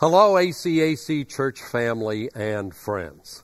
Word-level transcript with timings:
Hello, 0.00 0.32
ACAC 0.32 1.28
church 1.28 1.60
family 1.60 2.30
and 2.34 2.74
friends. 2.74 3.42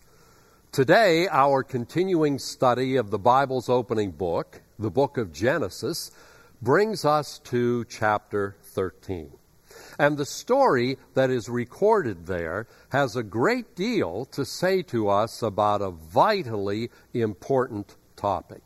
Today, 0.72 1.28
our 1.28 1.62
continuing 1.62 2.38
study 2.38 2.96
of 2.96 3.10
the 3.10 3.18
Bible's 3.18 3.68
opening 3.68 4.10
book, 4.10 4.62
the 4.78 4.90
book 4.90 5.18
of 5.18 5.34
Genesis, 5.34 6.10
brings 6.62 7.04
us 7.04 7.40
to 7.40 7.84
chapter 7.90 8.56
13. 8.62 9.32
And 9.98 10.16
the 10.16 10.24
story 10.24 10.96
that 11.12 11.28
is 11.28 11.50
recorded 11.50 12.24
there 12.24 12.66
has 12.88 13.16
a 13.16 13.22
great 13.22 13.76
deal 13.76 14.24
to 14.32 14.46
say 14.46 14.80
to 14.84 15.10
us 15.10 15.42
about 15.42 15.82
a 15.82 15.90
vitally 15.90 16.90
important 17.12 17.96
topic 18.16 18.62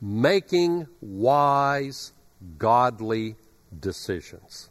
making 0.00 0.86
wise, 1.00 2.12
godly 2.56 3.34
decisions. 3.80 4.69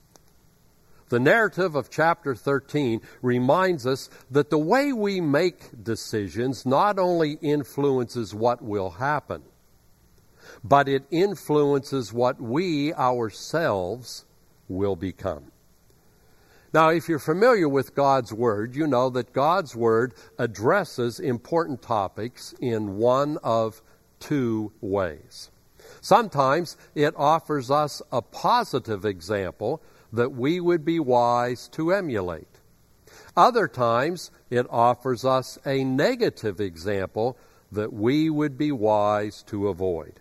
The 1.09 1.19
narrative 1.19 1.73
of 1.73 1.89
chapter 1.89 2.35
13 2.35 3.01
reminds 3.23 3.87
us 3.87 4.09
that 4.29 4.51
the 4.51 4.59
way 4.59 4.93
we 4.93 5.19
make 5.19 5.83
decisions 5.83 6.67
not 6.67 6.99
only 6.99 7.33
influences 7.41 8.35
what 8.35 8.61
will 8.61 8.91
happen, 8.91 9.41
but 10.63 10.87
it 10.87 11.03
influences 11.09 12.13
what 12.13 12.39
we 12.39 12.93
ourselves 12.93 14.25
will 14.67 14.95
become. 14.95 15.51
Now, 16.71 16.89
if 16.89 17.09
you're 17.09 17.17
familiar 17.17 17.67
with 17.67 17.95
God's 17.95 18.31
Word, 18.31 18.75
you 18.75 18.85
know 18.85 19.09
that 19.09 19.33
God's 19.33 19.75
Word 19.75 20.13
addresses 20.37 21.19
important 21.19 21.81
topics 21.81 22.53
in 22.61 22.97
one 22.97 23.39
of 23.43 23.81
two 24.19 24.71
ways. 24.79 25.49
Sometimes 26.01 26.77
it 26.93 27.15
offers 27.17 27.71
us 27.71 28.03
a 28.11 28.21
positive 28.21 29.05
example 29.05 29.81
that 30.11 30.31
we 30.31 30.59
would 30.59 30.85
be 30.85 30.99
wise 30.99 31.67
to 31.69 31.93
emulate. 31.93 32.59
Other 33.35 33.67
times, 33.67 34.31
it 34.49 34.65
offers 34.69 35.23
us 35.23 35.57
a 35.65 35.83
negative 35.83 36.59
example 36.59 37.37
that 37.71 37.93
we 37.93 38.29
would 38.29 38.57
be 38.57 38.71
wise 38.71 39.43
to 39.43 39.67
avoid. 39.67 40.19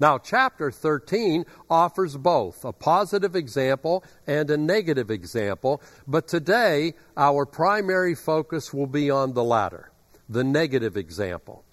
Now, 0.00 0.18
chapter 0.18 0.70
13 0.70 1.44
offers 1.70 2.16
both 2.16 2.64
a 2.64 2.72
positive 2.72 3.36
example 3.36 4.04
and 4.26 4.50
a 4.50 4.56
negative 4.56 5.10
example, 5.10 5.80
but 6.06 6.26
today 6.26 6.94
our 7.16 7.46
primary 7.46 8.14
focus 8.14 8.74
will 8.74 8.86
be 8.86 9.10
on 9.10 9.34
the 9.34 9.44
latter, 9.44 9.90
the 10.28 10.44
negative 10.44 10.96
example. 10.96 11.64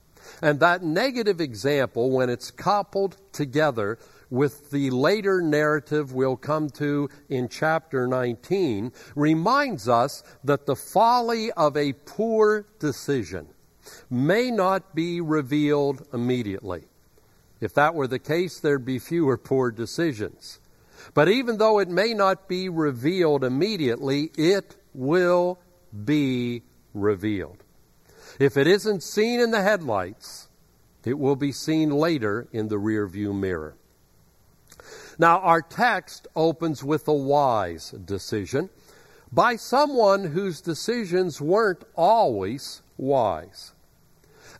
And 0.42 0.60
that 0.60 0.84
negative 0.84 1.42
example, 1.42 2.12
when 2.12 2.30
it's 2.30 2.52
coupled 2.52 3.18
together 3.32 3.98
with 4.32 4.72
the 4.72 4.90
later 4.90 5.42
narrative 5.42 6.14
we'll 6.14 6.38
come 6.38 6.70
to 6.70 7.08
in 7.30 7.48
chapter 7.48 8.08
19 8.08 8.92
reminds 9.14 9.88
us 9.88 10.24
that 10.44 10.66
the 10.66 10.76
folly 10.76 11.52
of 11.52 11.78
a 11.78 11.94
poor 11.94 12.66
decision 12.80 13.48
may 14.10 14.50
not 14.50 14.96
be 14.96 15.22
revealed 15.22 16.08
immediately. 16.14 16.86
If 17.60 17.74
that 17.76 17.94
were 17.94 18.08
the 18.08 18.20
case, 18.20 18.60
there'd 18.60 18.86
be 18.86 18.98
fewer 18.98 19.38
poor 19.38 19.70
decisions. 19.70 20.60
But 21.14 21.30
even 21.30 21.58
though 21.58 21.80
it 21.80 21.90
may 21.90 22.14
not 22.14 22.48
be 22.48 22.70
revealed 22.70 23.44
immediately, 23.44 24.32
it 24.38 24.78
will 24.94 25.60
be 26.06 26.64
revealed. 26.94 27.64
If 28.40 28.56
it 28.56 28.68
isn't 28.68 29.04
seen 29.04 29.40
in 29.40 29.52
the 29.52 29.62
headlights, 29.62 30.48
it 31.04 31.18
will 31.20 31.36
be 31.36 31.52
seen 31.52 31.90
later 31.90 32.48
in 32.52 32.70
the 32.70 32.78
rearview 32.78 33.38
mirror. 33.38 33.76
Now, 35.22 35.38
our 35.42 35.62
text 35.62 36.28
opens 36.36 36.84
with 36.84 37.08
a 37.08 37.14
wise 37.14 37.92
decision 37.92 38.72
by 39.32 39.56
someone 39.56 40.24
whose 40.24 40.62
decisions 40.62 41.40
weren't 41.40 41.84
always 41.96 42.82
wise. 42.98 43.74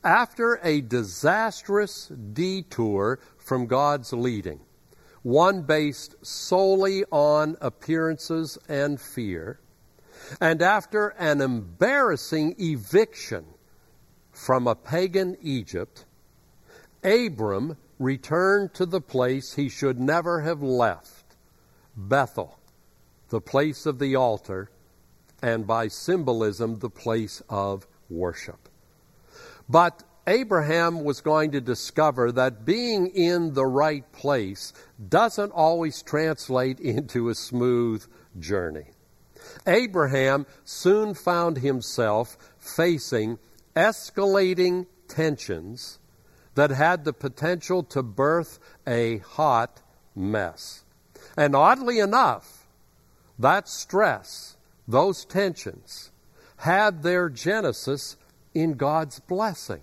After 0.04 0.60
a 0.62 0.82
disastrous 0.82 2.10
detour 2.10 3.20
from 3.40 3.66
God's 3.66 4.14
leading, 4.14 4.60
one 5.24 5.64
based 5.64 6.24
solely 6.24 7.06
on 7.12 7.58
appearances 7.60 8.60
and 8.70 9.02
fear, 9.02 9.60
and 10.40 10.62
after 10.62 11.08
an 11.18 11.42
embarrassing 11.42 12.54
eviction 12.60 13.46
from 14.32 14.68
a 14.68 14.76
pagan 14.76 15.38
Egypt, 15.42 16.06
Abram 17.04 17.78
returned 18.02 18.74
to 18.74 18.86
the 18.86 19.02
place 19.02 19.54
he 19.54 19.70
should 19.70 20.00
never 20.00 20.42
have 20.42 20.62
left 20.62 21.36
Bethel, 21.96 22.58
the 23.30 23.42
place 23.42 23.86
of 23.86 24.00
the 24.00 24.16
altar, 24.16 24.70
and 25.42 25.68
by 25.68 25.88
symbolism, 25.88 26.80
the 26.80 26.90
place 26.90 27.42
of 27.50 27.88
worship. 28.10 28.70
But 29.70 30.04
Abraham 30.28 31.04
was 31.04 31.22
going 31.22 31.52
to 31.52 31.62
discover 31.62 32.32
that 32.32 32.66
being 32.66 33.08
in 33.08 33.54
the 33.54 33.66
right 33.66 34.10
place 34.12 34.74
doesn't 35.10 35.52
always 35.52 36.02
translate 36.02 36.80
into 36.80 37.30
a 37.30 37.36
smooth 37.36 38.06
journey. 38.40 38.88
Abraham 39.66 40.46
soon 40.64 41.14
found 41.14 41.58
himself 41.58 42.38
facing 42.60 43.40
escalating 43.76 44.86
tensions 45.08 46.00
that 46.56 46.72
had 46.72 47.06
the 47.06 47.14
potential 47.14 47.84
to 47.84 48.04
birth 48.04 48.60
a 48.86 49.20
hot 49.20 49.82
mess. 50.16 50.84
And 51.38 51.56
oddly 51.56 52.00
enough, 52.00 52.68
that 53.40 53.68
stress, 53.70 54.58
those 54.88 55.26
tensions, 55.26 56.12
had 56.58 57.04
their 57.04 57.30
genesis 57.30 58.18
in 58.54 58.74
God's 58.74 59.20
blessing. 59.20 59.82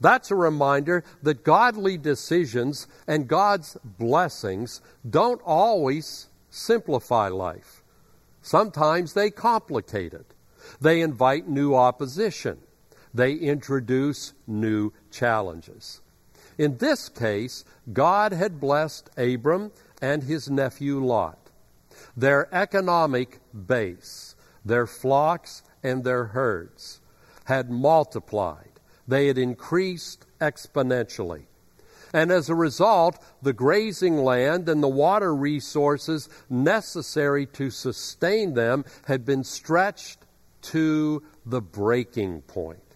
That's 0.00 0.30
a 0.30 0.36
reminder 0.36 1.04
that 1.22 1.42
godly 1.42 1.96
decisions 1.96 2.86
and 3.06 3.26
God's 3.26 3.76
blessings 3.82 4.82
don't 5.08 5.40
always 5.44 6.28
simplify 6.50 7.28
life. 7.28 7.82
Sometimes 8.42 9.14
they 9.14 9.30
complicate 9.30 10.12
it. 10.12 10.26
They 10.80 11.00
invite 11.00 11.48
new 11.48 11.74
opposition 11.74 12.58
they 13.12 13.34
introduce 13.34 14.32
new 14.46 14.92
challenges. 15.10 16.00
In 16.58 16.76
this 16.76 17.08
case, 17.08 17.64
God 17.92 18.32
had 18.32 18.60
blessed 18.60 19.10
Abram 19.16 19.72
and 20.02 20.22
his 20.22 20.50
nephew 20.50 21.02
Lot. 21.02 21.38
Their 22.16 22.54
economic 22.54 23.40
base, 23.66 24.34
their 24.64 24.86
flocks 24.86 25.62
and 25.82 26.04
their 26.04 26.26
herds, 26.26 27.00
had 27.44 27.70
multiplied. 27.70 28.80
They 29.08 29.26
had 29.26 29.38
increased 29.38 30.26
exponentially. 30.40 31.44
And 32.12 32.30
as 32.30 32.48
a 32.48 32.54
result, 32.54 33.18
the 33.40 33.52
grazing 33.52 34.18
land 34.18 34.68
and 34.68 34.82
the 34.82 34.88
water 34.88 35.34
resources 35.34 36.28
necessary 36.48 37.46
to 37.46 37.70
sustain 37.70 38.54
them 38.54 38.84
had 39.06 39.24
been 39.24 39.44
stretched 39.44 40.18
to 40.62 41.22
the 41.46 41.60
breaking 41.60 42.42
point. 42.42 42.89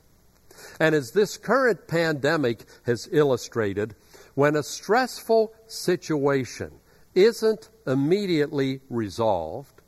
And 0.81 0.95
as 0.95 1.13
this 1.13 1.37
current 1.37 1.87
pandemic 1.87 2.65
has 2.85 3.09
illustrated, 3.13 3.95
when 4.35 4.57
a 4.57 4.63
stressful 4.63 5.53
situation 5.67 6.73
isn't 7.15 7.71
immediately 7.87 8.81
resolved, 8.91 9.81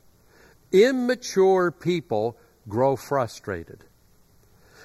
immature 0.71 1.71
people 1.71 2.37
grow 2.69 2.95
frustrated. 2.95 3.83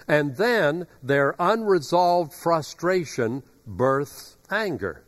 And 0.09 0.37
then 0.37 0.87
their 1.03 1.37
unresolved 1.39 2.33
frustration 2.33 3.43
births 3.67 4.37
anger. 4.51 5.05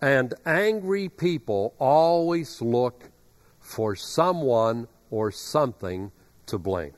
And 0.00 0.34
angry 0.44 1.08
people 1.08 1.74
always 1.78 2.60
look 2.60 3.10
for 3.58 3.96
someone 3.96 4.88
or 5.10 5.30
something 5.30 6.12
to 6.46 6.58
blame. 6.58 6.92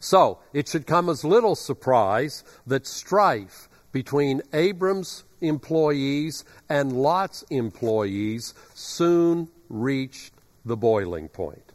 So, 0.00 0.38
it 0.52 0.68
should 0.68 0.86
come 0.86 1.08
as 1.08 1.24
little 1.24 1.54
surprise 1.54 2.44
that 2.66 2.86
strife 2.86 3.68
between 3.92 4.42
Abram's 4.52 5.24
employees 5.40 6.44
and 6.68 6.92
Lot's 6.92 7.42
employees 7.50 8.54
soon 8.74 9.48
reached 9.68 10.34
the 10.64 10.76
boiling 10.76 11.28
point. 11.28 11.72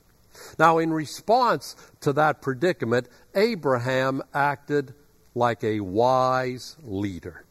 Now, 0.57 0.77
in 0.77 0.93
response 0.93 1.75
to 2.01 2.13
that 2.13 2.41
predicament, 2.41 3.07
Abraham 3.35 4.21
acted 4.33 4.93
like 5.35 5.63
a 5.63 5.79
wise 5.79 6.77
leader. 6.83 7.45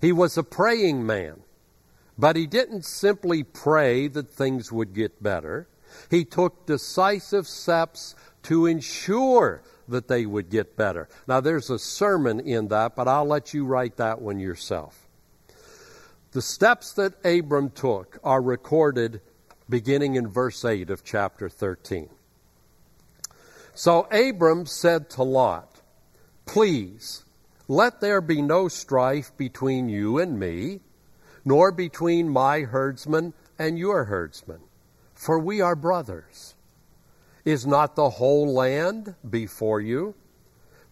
He 0.00 0.12
was 0.12 0.36
a 0.36 0.42
praying 0.42 1.06
man, 1.06 1.42
but 2.16 2.36
he 2.36 2.46
didn't 2.46 2.84
simply 2.84 3.42
pray 3.42 4.08
that 4.08 4.28
things 4.28 4.72
would 4.72 4.94
get 4.94 5.22
better. 5.22 5.68
He 6.10 6.24
took 6.24 6.66
decisive 6.66 7.46
steps 7.46 8.14
to 8.44 8.66
ensure 8.66 9.62
that 9.88 10.08
they 10.08 10.26
would 10.26 10.50
get 10.50 10.76
better. 10.76 11.08
Now, 11.26 11.40
there's 11.40 11.70
a 11.70 11.78
sermon 11.78 12.40
in 12.40 12.68
that, 12.68 12.94
but 12.94 13.08
I'll 13.08 13.24
let 13.24 13.54
you 13.54 13.64
write 13.64 13.96
that 13.96 14.20
one 14.20 14.38
yourself. 14.38 15.08
The 16.32 16.42
steps 16.42 16.92
that 16.92 17.14
Abram 17.24 17.70
took 17.70 18.18
are 18.22 18.42
recorded 18.42 19.20
beginning 19.68 20.16
in 20.16 20.28
verse 20.28 20.64
8 20.64 20.90
of 20.90 21.04
chapter 21.04 21.48
13. 21.48 22.08
So 23.74 24.08
Abram 24.10 24.66
said 24.66 25.08
to 25.10 25.22
Lot, 25.22 25.80
Please, 26.46 27.24
let 27.66 28.00
there 28.00 28.20
be 28.20 28.42
no 28.42 28.68
strife 28.68 29.36
between 29.36 29.88
you 29.88 30.18
and 30.18 30.38
me, 30.38 30.80
nor 31.44 31.70
between 31.70 32.28
my 32.28 32.60
herdsmen 32.60 33.34
and 33.58 33.78
your 33.78 34.04
herdsmen, 34.04 34.60
for 35.18 35.36
we 35.36 35.60
are 35.60 35.74
brothers. 35.74 36.54
Is 37.44 37.66
not 37.66 37.96
the 37.96 38.08
whole 38.08 38.54
land 38.54 39.16
before 39.28 39.80
you? 39.80 40.14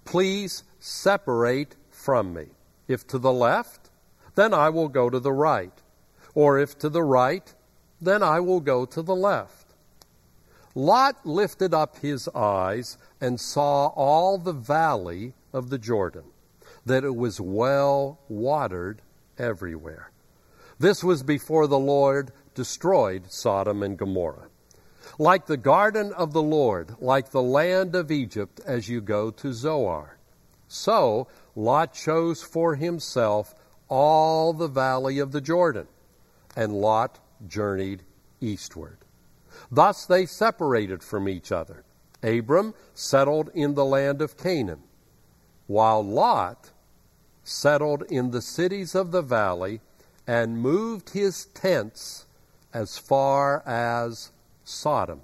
Please 0.04 0.64
separate 0.80 1.76
from 1.90 2.34
me. 2.34 2.46
If 2.88 3.06
to 3.06 3.18
the 3.18 3.32
left, 3.32 3.88
then 4.34 4.52
I 4.52 4.68
will 4.70 4.88
go 4.88 5.08
to 5.08 5.20
the 5.20 5.32
right. 5.32 5.72
Or 6.34 6.58
if 6.58 6.76
to 6.80 6.88
the 6.88 7.04
right, 7.04 7.54
then 8.00 8.24
I 8.24 8.40
will 8.40 8.58
go 8.58 8.84
to 8.84 9.00
the 9.00 9.14
left. 9.14 9.74
Lot 10.74 11.24
lifted 11.24 11.72
up 11.72 11.98
his 11.98 12.28
eyes 12.34 12.98
and 13.20 13.40
saw 13.40 13.86
all 13.94 14.38
the 14.38 14.52
valley 14.52 15.34
of 15.52 15.70
the 15.70 15.78
Jordan, 15.78 16.24
that 16.84 17.04
it 17.04 17.14
was 17.14 17.40
well 17.40 18.18
watered 18.28 19.02
everywhere. 19.38 20.10
This 20.80 21.04
was 21.04 21.22
before 21.22 21.68
the 21.68 21.78
Lord 21.78 22.32
destroyed 22.56 23.30
Sodom 23.30 23.84
and 23.84 23.96
Gomorrah. 23.96 24.48
Like 25.16 25.46
the 25.46 25.56
garden 25.56 26.12
of 26.12 26.32
the 26.32 26.42
Lord, 26.42 26.96
like 27.00 27.30
the 27.30 27.42
land 27.42 27.94
of 27.94 28.10
Egypt 28.10 28.60
as 28.66 28.88
you 28.88 29.00
go 29.00 29.30
to 29.30 29.52
Zoar. 29.52 30.18
So 30.66 31.28
Lot 31.54 31.94
chose 31.94 32.42
for 32.42 32.74
himself 32.74 33.54
all 33.88 34.52
the 34.52 34.66
valley 34.66 35.20
of 35.20 35.30
the 35.30 35.40
Jordan, 35.40 35.86
and 36.56 36.72
Lot 36.72 37.20
journeyed 37.46 38.02
eastward. 38.40 38.98
Thus 39.70 40.04
they 40.04 40.26
separated 40.26 41.04
from 41.04 41.28
each 41.28 41.52
other. 41.52 41.84
Abram 42.22 42.74
settled 42.94 43.50
in 43.54 43.74
the 43.74 43.84
land 43.84 44.20
of 44.20 44.36
Canaan, 44.36 44.82
while 45.68 46.02
Lot 46.04 46.72
settled 47.44 48.02
in 48.10 48.32
the 48.32 48.42
cities 48.42 48.94
of 48.94 49.12
the 49.12 49.22
valley 49.22 49.80
and 50.26 50.58
moved 50.58 51.10
his 51.10 51.46
tents 51.46 52.25
as 52.72 52.98
far 52.98 53.62
as 53.66 54.32
Sodom. 54.64 55.20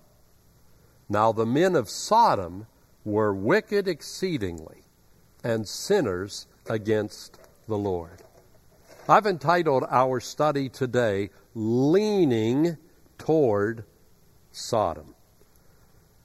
Now 1.09 1.33
the 1.33 1.47
men 1.47 1.77
of 1.77 1.91
Sodom 1.91 2.67
were 3.05 3.35
wicked 3.35 3.89
exceedingly 3.89 4.85
and 5.45 5.69
sinners 5.69 6.47
against 6.69 7.39
the 7.67 7.77
Lord. 7.79 8.23
I've 9.09 9.27
entitled 9.27 9.85
our 9.91 10.21
study 10.21 10.69
today, 10.69 11.31
Leaning 11.55 12.79
Toward 13.19 13.85
Sodom. 14.53 15.15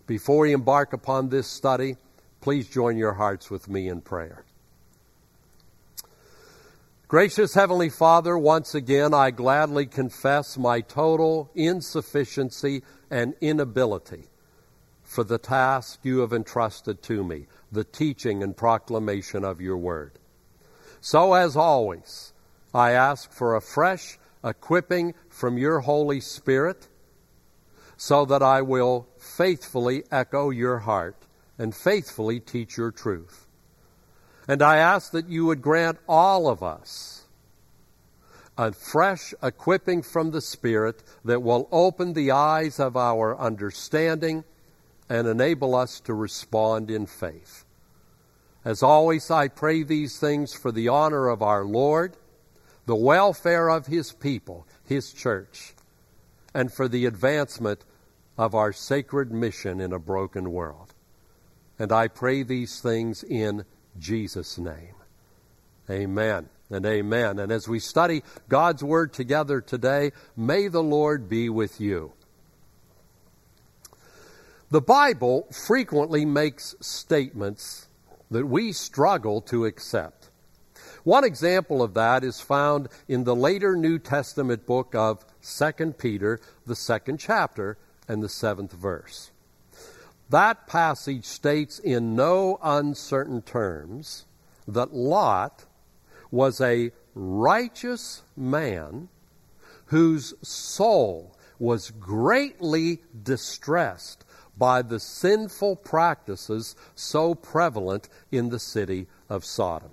Before 0.05 0.41
we 0.41 0.53
embark 0.53 0.93
upon 0.93 1.29
this 1.29 1.47
study, 1.47 1.97
please 2.39 2.69
join 2.69 2.95
your 2.95 3.13
hearts 3.13 3.49
with 3.49 3.67
me 3.67 3.89
in 3.89 4.01
prayer. 4.01 4.45
Gracious 7.09 7.53
Heavenly 7.53 7.87
Father, 7.87 8.37
once 8.37 8.75
again 8.75 9.13
I 9.13 9.31
gladly 9.31 9.85
confess 9.85 10.57
my 10.57 10.81
total 10.81 11.49
insufficiency 11.55 12.83
and 13.09 13.33
inability 13.39 14.25
for 15.03 15.23
the 15.23 15.37
task 15.37 16.01
you 16.03 16.19
have 16.19 16.33
entrusted 16.33 17.01
to 17.03 17.23
me, 17.23 17.47
the 17.71 17.85
teaching 17.85 18.43
and 18.43 18.57
proclamation 18.57 19.45
of 19.45 19.61
your 19.61 19.77
word. 19.77 20.19
So, 20.99 21.33
as 21.33 21.55
always, 21.55 22.33
I 22.73 22.91
ask 22.91 23.31
for 23.31 23.55
a 23.55 23.61
fresh 23.61 24.19
equipping 24.43 25.13
from 25.29 25.57
your 25.57 25.79
Holy 25.79 26.19
Spirit 26.19 26.89
so 27.95 28.25
that 28.25 28.43
I 28.43 28.61
will 28.63 29.07
faithfully 29.17 30.03
echo 30.11 30.49
your 30.49 30.79
heart 30.79 31.15
and 31.57 31.73
faithfully 31.73 32.41
teach 32.41 32.75
your 32.75 32.91
truth. 32.91 33.46
And 34.47 34.61
I 34.61 34.77
ask 34.77 35.11
that 35.11 35.29
you 35.29 35.45
would 35.45 35.61
grant 35.61 35.97
all 36.07 36.47
of 36.47 36.63
us 36.63 37.25
a 38.57 38.71
fresh 38.71 39.33
equipping 39.43 40.01
from 40.01 40.31
the 40.31 40.41
Spirit 40.41 41.03
that 41.23 41.43
will 41.43 41.67
open 41.71 42.13
the 42.13 42.31
eyes 42.31 42.79
of 42.79 42.97
our 42.97 43.37
understanding 43.37 44.43
and 45.09 45.27
enable 45.27 45.75
us 45.75 45.99
to 46.01 46.13
respond 46.13 46.89
in 46.89 47.05
faith. 47.05 47.65
As 48.65 48.81
always, 48.81 49.29
I 49.29 49.47
pray 49.47 49.83
these 49.83 50.19
things 50.19 50.53
for 50.53 50.71
the 50.71 50.87
honor 50.87 51.27
of 51.27 51.41
our 51.41 51.63
Lord, 51.63 52.17
the 52.85 52.95
welfare 52.95 53.69
of 53.69 53.85
His 53.85 54.11
people, 54.11 54.65
His 54.85 55.13
church, 55.13 55.73
and 56.53 56.73
for 56.73 56.87
the 56.87 57.05
advancement 57.05 57.85
of 58.37 58.55
our 58.55 58.73
sacred 58.73 59.31
mission 59.31 59.79
in 59.79 59.93
a 59.93 59.99
broken 59.99 60.51
world. 60.51 60.93
And 61.79 61.91
I 61.91 62.07
pray 62.07 62.43
these 62.43 62.81
things 62.81 63.23
in 63.23 63.65
Jesus' 63.99 64.57
name. 64.57 64.95
Amen 65.89 66.49
and 66.69 66.85
amen. 66.85 67.39
And 67.39 67.51
as 67.51 67.67
we 67.67 67.79
study 67.79 68.23
God's 68.49 68.83
Word 68.83 69.13
together 69.13 69.61
today, 69.61 70.11
may 70.35 70.67
the 70.67 70.83
Lord 70.83 71.29
be 71.29 71.49
with 71.49 71.79
you. 71.79 72.11
The 74.69 74.81
Bible 74.81 75.47
frequently 75.51 76.25
makes 76.25 76.75
statements 76.81 77.87
that 78.29 78.45
we 78.45 78.73
struggle 78.73 79.39
to 79.41 79.65
accept. 79.65 80.29
One 81.05 81.23
example 81.23 81.81
of 81.81 81.93
that 81.93 82.25
is 82.25 82.41
found 82.41 82.89
in 83.07 83.23
the 83.23 83.35
later 83.35 83.77
New 83.77 83.97
Testament 83.97 84.65
book 84.65 84.93
of 84.93 85.25
2 85.41 85.93
Peter, 85.93 86.41
the 86.65 86.75
second 86.75 87.17
chapter 87.17 87.77
and 88.09 88.21
the 88.21 88.27
seventh 88.27 88.73
verse. 88.73 89.31
That 90.29 90.67
passage 90.67 91.25
states 91.25 91.79
in 91.79 92.15
no 92.15 92.59
uncertain 92.61 93.41
terms 93.41 94.25
that 94.67 94.93
Lot 94.93 95.65
was 96.31 96.59
a 96.59 96.91
righteous 97.15 98.23
man 98.35 99.07
whose 99.85 100.33
soul 100.41 101.35
was 101.59 101.91
greatly 101.91 103.01
distressed 103.23 104.25
by 104.57 104.81
the 104.81 104.99
sinful 104.99 105.77
practices 105.77 106.75
so 106.95 107.33
prevalent 107.33 108.09
in 108.31 108.49
the 108.49 108.59
city 108.59 109.07
of 109.29 109.45
Sodom. 109.45 109.91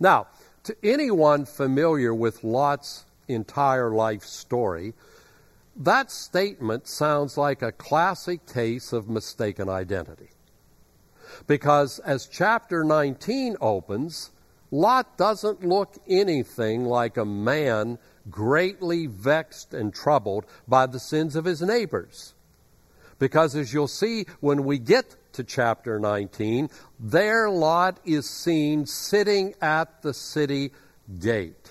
Now, 0.00 0.26
to 0.64 0.76
anyone 0.82 1.44
familiar 1.44 2.12
with 2.12 2.42
Lot's 2.42 3.04
entire 3.28 3.90
life 3.90 4.24
story, 4.24 4.94
that 5.76 6.10
statement 6.10 6.86
sounds 6.86 7.36
like 7.36 7.62
a 7.62 7.72
classic 7.72 8.46
case 8.46 8.92
of 8.92 9.08
mistaken 9.08 9.68
identity. 9.68 10.30
Because 11.46 11.98
as 12.00 12.26
chapter 12.26 12.82
19 12.82 13.56
opens, 13.60 14.30
Lot 14.70 15.16
doesn't 15.16 15.64
look 15.64 15.94
anything 16.08 16.84
like 16.84 17.16
a 17.16 17.24
man 17.24 17.98
greatly 18.30 19.06
vexed 19.06 19.74
and 19.74 19.94
troubled 19.94 20.46
by 20.66 20.86
the 20.86 20.98
sins 20.98 21.36
of 21.36 21.44
his 21.44 21.62
neighbors. 21.62 22.34
Because 23.18 23.54
as 23.54 23.72
you'll 23.72 23.88
see 23.88 24.26
when 24.40 24.64
we 24.64 24.78
get 24.78 25.16
to 25.34 25.44
chapter 25.44 25.98
19, 25.98 26.68
there 26.98 27.48
Lot 27.48 28.00
is 28.04 28.28
seen 28.28 28.86
sitting 28.86 29.54
at 29.60 30.02
the 30.02 30.12
city 30.12 30.72
gate. 31.18 31.65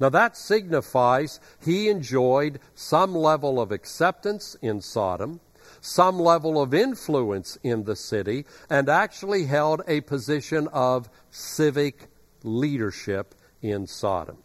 Now 0.00 0.08
that 0.10 0.36
signifies 0.36 1.40
he 1.60 1.88
enjoyed 1.88 2.60
some 2.74 3.14
level 3.14 3.60
of 3.60 3.72
acceptance 3.72 4.56
in 4.60 4.80
Sodom, 4.80 5.40
some 5.80 6.18
level 6.18 6.60
of 6.60 6.74
influence 6.74 7.58
in 7.62 7.84
the 7.84 7.96
city, 7.96 8.46
and 8.68 8.88
actually 8.88 9.44
held 9.44 9.82
a 9.86 10.00
position 10.02 10.68
of 10.68 11.08
civic 11.30 12.08
leadership 12.42 13.34
in 13.62 13.86
Sodom. 13.86 14.38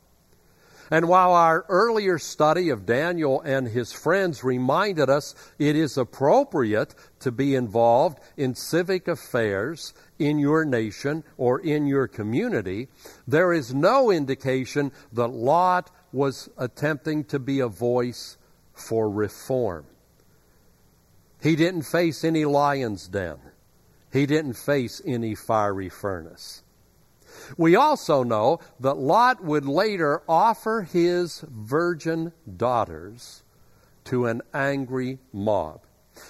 And 0.94 1.08
while 1.08 1.32
our 1.34 1.66
earlier 1.70 2.20
study 2.20 2.70
of 2.70 2.86
Daniel 2.86 3.42
and 3.42 3.68
his 3.68 3.92
friends 3.92 4.44
reminded 4.44 5.10
us 5.10 5.34
it 5.58 5.76
is 5.76 5.98
appropriate 5.98 6.94
to 7.22 7.32
be 7.32 7.56
involved 7.56 8.20
in 8.38 8.54
civic 8.54 9.08
affairs 9.08 9.96
in 10.20 10.38
your 10.38 10.64
nation 10.66 11.24
or 11.36 11.60
in 11.60 11.88
your 11.88 12.08
community, 12.08 12.90
there 13.28 13.52
is 13.54 13.74
no 13.74 14.12
indication 14.12 14.92
that 15.14 15.30
Lot 15.30 15.90
was 16.12 16.48
attempting 16.60 17.24
to 17.24 17.40
be 17.40 17.60
a 17.60 17.68
voice 17.68 18.38
for 18.76 19.10
reform. 19.10 19.88
He 21.42 21.56
didn't 21.56 21.88
face 21.88 22.24
any 22.24 22.46
lion's 22.46 23.08
den. 23.08 23.40
He 24.12 24.28
didn't 24.28 24.54
face 24.54 25.02
any 25.04 25.34
fiery 25.34 25.90
furnace. 25.90 26.62
We 27.58 27.76
also 27.76 28.24
know 28.24 28.60
that 28.80 28.98
Lot 28.98 29.44
would 29.44 29.66
later 29.66 30.22
offer 30.28 30.82
his 30.82 31.44
virgin 31.50 32.34
daughters 32.58 33.44
to 34.06 34.26
an 34.26 34.42
angry 34.54 35.20
mob. 35.32 35.82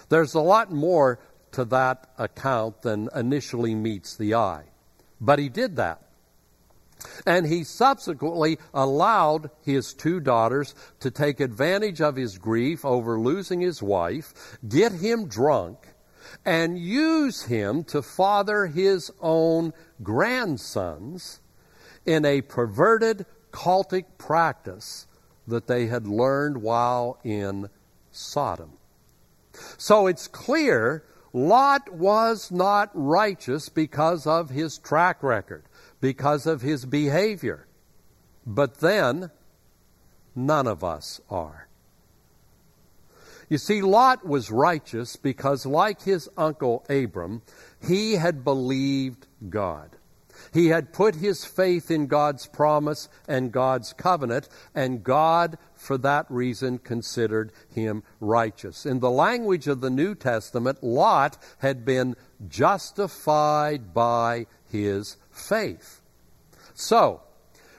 There's 0.09 0.33
a 0.33 0.39
lot 0.39 0.71
more 0.71 1.19
to 1.53 1.65
that 1.65 2.09
account 2.17 2.81
than 2.81 3.09
initially 3.15 3.75
meets 3.75 4.15
the 4.15 4.35
eye. 4.35 4.65
But 5.19 5.39
he 5.39 5.49
did 5.49 5.75
that. 5.77 6.01
And 7.25 7.45
he 7.45 7.63
subsequently 7.63 8.59
allowed 8.73 9.49
his 9.61 9.93
two 9.93 10.19
daughters 10.19 10.73
to 11.01 11.11
take 11.11 11.39
advantage 11.39 12.01
of 12.01 12.15
his 12.15 12.37
grief 12.37 12.85
over 12.85 13.19
losing 13.19 13.61
his 13.61 13.83
wife, 13.83 14.57
get 14.67 14.93
him 14.93 15.27
drunk, 15.27 15.79
and 16.45 16.77
use 16.77 17.43
him 17.43 17.83
to 17.85 18.01
father 18.01 18.67
his 18.67 19.11
own 19.21 19.73
grandsons 20.01 21.39
in 22.05 22.25
a 22.25 22.41
perverted 22.41 23.25
cultic 23.51 24.05
practice 24.17 25.07
that 25.47 25.67
they 25.67 25.87
had 25.87 26.07
learned 26.07 26.57
while 26.57 27.19
in 27.23 27.69
Sodom. 28.11 28.73
So 29.77 30.07
it's 30.07 30.27
clear 30.27 31.03
Lot 31.33 31.91
was 31.91 32.51
not 32.51 32.91
righteous 32.93 33.69
because 33.69 34.27
of 34.27 34.49
his 34.49 34.77
track 34.77 35.23
record, 35.23 35.63
because 35.99 36.45
of 36.45 36.61
his 36.61 36.85
behavior. 36.85 37.67
But 38.45 38.79
then, 38.79 39.31
none 40.35 40.67
of 40.67 40.83
us 40.83 41.19
are. 41.29 41.67
You 43.49 43.57
see, 43.57 43.81
Lot 43.81 44.25
was 44.25 44.51
righteous 44.51 45.15
because, 45.15 45.65
like 45.65 46.01
his 46.01 46.29
uncle 46.37 46.85
Abram, 46.89 47.41
he 47.85 48.13
had 48.13 48.43
believed 48.43 49.27
God. 49.49 49.97
He 50.53 50.67
had 50.67 50.93
put 50.93 51.15
his 51.15 51.45
faith 51.45 51.89
in 51.89 52.07
God's 52.07 52.47
promise 52.47 53.09
and 53.27 53.51
God's 53.51 53.93
covenant, 53.93 54.49
and 54.75 55.03
God, 55.03 55.57
for 55.73 55.97
that 55.99 56.25
reason, 56.29 56.79
considered 56.79 57.51
him 57.69 58.03
righteous. 58.19 58.85
In 58.85 58.99
the 58.99 59.11
language 59.11 59.67
of 59.67 59.81
the 59.81 59.89
New 59.89 60.15
Testament, 60.15 60.83
Lot 60.83 61.37
had 61.59 61.85
been 61.85 62.15
justified 62.47 63.93
by 63.93 64.47
his 64.69 65.17
faith. 65.31 66.01
So, 66.73 67.21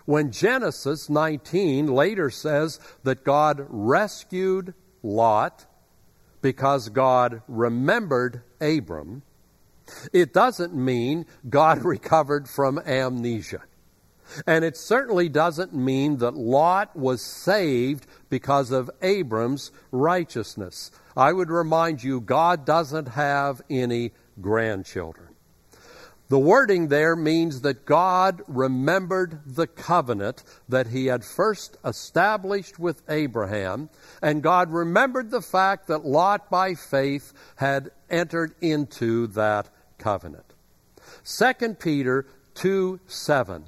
when 0.05 0.33
Genesis 0.33 1.09
19 1.09 1.87
later 1.87 2.31
says 2.31 2.79
that 3.05 3.25
God 3.25 3.67
rescued 3.69 4.75
Lot 5.05 5.67
because 6.41 6.89
God 6.89 7.43
remembered 7.47 8.43
Abram, 8.61 9.23
it 10.13 10.33
doesn't 10.33 10.75
mean 10.75 11.27
God 11.49 11.85
recovered 11.85 12.49
from 12.49 12.79
amnesia. 12.81 13.63
And 14.47 14.65
it 14.65 14.77
certainly 14.77 15.29
doesn't 15.29 15.75
mean 15.75 16.17
that 16.19 16.35
Lot 16.35 16.97
was 16.97 17.23
saved 17.23 18.07
because 18.31 18.71
of 18.71 18.91
Abram's 19.03 19.71
righteousness. 19.93 20.91
I 21.17 21.33
would 21.33 21.51
remind 21.51 22.03
you, 22.03 22.21
God 22.21 22.65
doesn't 22.65 23.09
have 23.09 23.63
any 23.69 24.13
grandchildren. 24.41 25.24
The 26.29 26.39
wording 26.39 26.89
there 26.89 27.15
means 27.17 27.61
that 27.61 27.85
God 27.85 28.43
remembered 28.49 29.41
the 29.45 29.67
covenant 29.67 30.43
that 30.69 30.87
he 30.87 31.07
had 31.07 31.23
first 31.23 31.77
established 31.85 32.79
with 32.79 33.03
Abraham, 33.11 33.91
and 34.23 34.43
God 34.43 34.73
remembered 34.73 35.31
the 35.31 35.43
fact 35.43 35.89
that 35.89 36.07
Lot, 36.07 36.49
by 36.49 36.75
faith, 36.75 37.35
had 37.57 37.91
entered 38.09 38.55
into 38.63 39.27
that 39.29 39.69
covenant. 39.99 40.55
2 41.25 41.75
Peter 41.75 42.27
2 42.55 43.01
7 43.07 43.65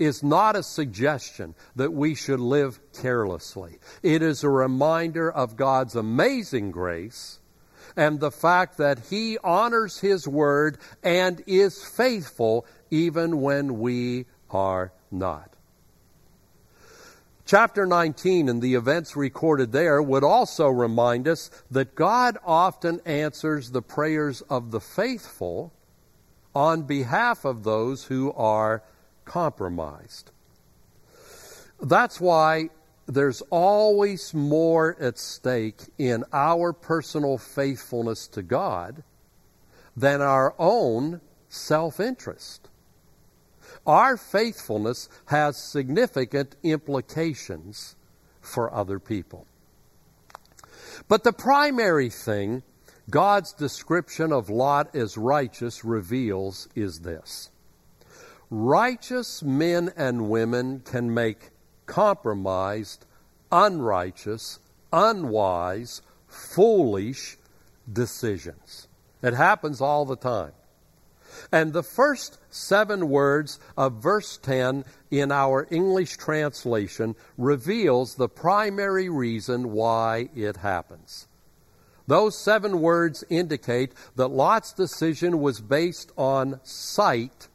is 0.00 0.22
not 0.22 0.56
a 0.56 0.62
suggestion 0.62 1.54
that 1.76 1.92
we 1.92 2.14
should 2.14 2.40
live 2.40 2.80
carelessly. 2.94 3.78
It 4.02 4.22
is 4.22 4.42
a 4.42 4.48
reminder 4.48 5.30
of 5.30 5.56
God's 5.56 5.94
amazing 5.94 6.70
grace 6.70 7.39
and 7.96 8.20
the 8.20 8.30
fact 8.30 8.78
that 8.78 8.98
He 9.10 9.38
honors 9.38 9.98
His 9.98 10.26
word 10.26 10.78
and 11.02 11.42
is 11.46 11.84
faithful 11.84 12.66
even 12.90 13.40
when 13.40 13.78
we 13.78 14.26
are 14.50 14.92
not. 15.10 15.50
Chapter 17.50 17.84
19 17.84 18.48
and 18.48 18.62
the 18.62 18.74
events 18.74 19.16
recorded 19.16 19.72
there 19.72 20.00
would 20.00 20.22
also 20.22 20.68
remind 20.68 21.26
us 21.26 21.50
that 21.68 21.96
God 21.96 22.38
often 22.44 23.00
answers 23.04 23.72
the 23.72 23.82
prayers 23.82 24.40
of 24.42 24.70
the 24.70 24.80
faithful 24.80 25.72
on 26.54 26.82
behalf 26.82 27.44
of 27.44 27.64
those 27.64 28.04
who 28.04 28.32
are 28.34 28.84
compromised. 29.24 30.30
That's 31.80 32.20
why 32.20 32.70
there's 33.06 33.42
always 33.50 34.32
more 34.34 34.96
at 35.00 35.18
stake 35.18 35.82
in 35.98 36.24
our 36.32 36.72
personal 36.72 37.38
faithfulness 37.38 38.28
to 38.28 38.42
God 38.42 39.02
than 39.96 40.20
our 40.20 40.54
own 40.58 41.20
self 41.48 42.00
interest. 42.00 42.68
Our 43.86 44.16
faithfulness 44.16 45.08
has 45.26 45.56
significant 45.56 46.56
implications 46.62 47.96
for 48.40 48.72
other 48.72 48.98
people. 48.98 49.46
But 51.08 51.24
the 51.24 51.32
primary 51.32 52.10
thing 52.10 52.62
God's 53.08 53.52
description 53.52 54.32
of 54.32 54.48
Lot 54.48 54.94
as 54.94 55.18
righteous 55.18 55.84
reveals 55.84 56.68
is 56.74 57.00
this 57.00 57.50
righteous 58.50 59.42
men 59.42 59.92
and 59.96 60.28
women 60.28 60.80
can 60.80 61.12
make 61.12 61.50
compromised, 61.90 63.04
unrighteous, 63.50 64.60
unwise, 64.92 66.02
foolish 66.28 67.36
decisions. 67.92 68.86
It 69.22 69.34
happens 69.34 69.80
all 69.80 70.04
the 70.04 70.16
time. 70.16 70.52
And 71.50 71.72
the 71.72 71.82
first 71.82 72.38
seven 72.48 73.08
words 73.08 73.58
of 73.76 73.94
verse 73.94 74.38
10 74.38 74.84
in 75.10 75.32
our 75.32 75.66
English 75.70 76.16
translation 76.16 77.16
reveals 77.36 78.14
the 78.14 78.28
primary 78.28 79.08
reason 79.08 79.72
why 79.72 80.28
it 80.36 80.58
happens. 80.58 81.26
Those 82.06 82.38
seven 82.38 82.80
words 82.80 83.24
indicate 83.28 83.94
that 84.14 84.28
Lot's 84.28 84.72
decision 84.72 85.40
was 85.40 85.60
based 85.60 86.12
on 86.16 86.60
sight, 86.62 87.48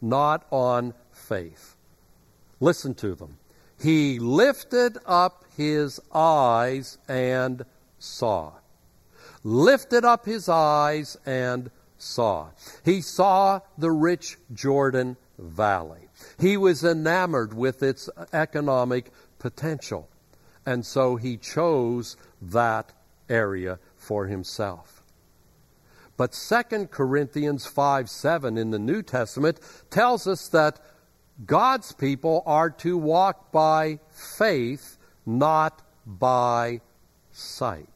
not 0.00 0.46
on 0.52 0.94
faith. 1.12 1.74
Listen 2.60 2.94
to 2.94 3.16
them. 3.16 3.39
He 3.80 4.18
lifted 4.18 4.98
up 5.06 5.44
his 5.56 6.00
eyes 6.12 6.98
and 7.08 7.64
saw. 7.98 8.52
Lifted 9.42 10.04
up 10.04 10.26
his 10.26 10.48
eyes 10.48 11.16
and 11.24 11.70
saw. 11.96 12.48
He 12.84 13.00
saw 13.00 13.60
the 13.78 13.90
rich 13.90 14.36
Jordan 14.52 15.16
Valley. 15.38 16.08
He 16.38 16.56
was 16.56 16.84
enamored 16.84 17.54
with 17.54 17.82
its 17.82 18.10
economic 18.32 19.10
potential. 19.38 20.08
And 20.66 20.84
so 20.84 21.16
he 21.16 21.38
chose 21.38 22.16
that 22.42 22.92
area 23.30 23.78
for 23.96 24.26
himself. 24.26 25.02
But 26.18 26.32
2 26.32 26.88
Corinthians 26.88 27.66
5 27.66 28.10
7 28.10 28.58
in 28.58 28.70
the 28.72 28.78
New 28.78 29.02
Testament 29.02 29.58
tells 29.88 30.26
us 30.26 30.48
that 30.48 30.78
God's 31.46 31.92
people 31.92 32.42
are 32.46 32.70
to 32.70 32.98
walk 32.98 33.50
by 33.52 33.98
faith, 34.10 34.98
not 35.24 35.82
by 36.06 36.80
sight. 37.32 37.88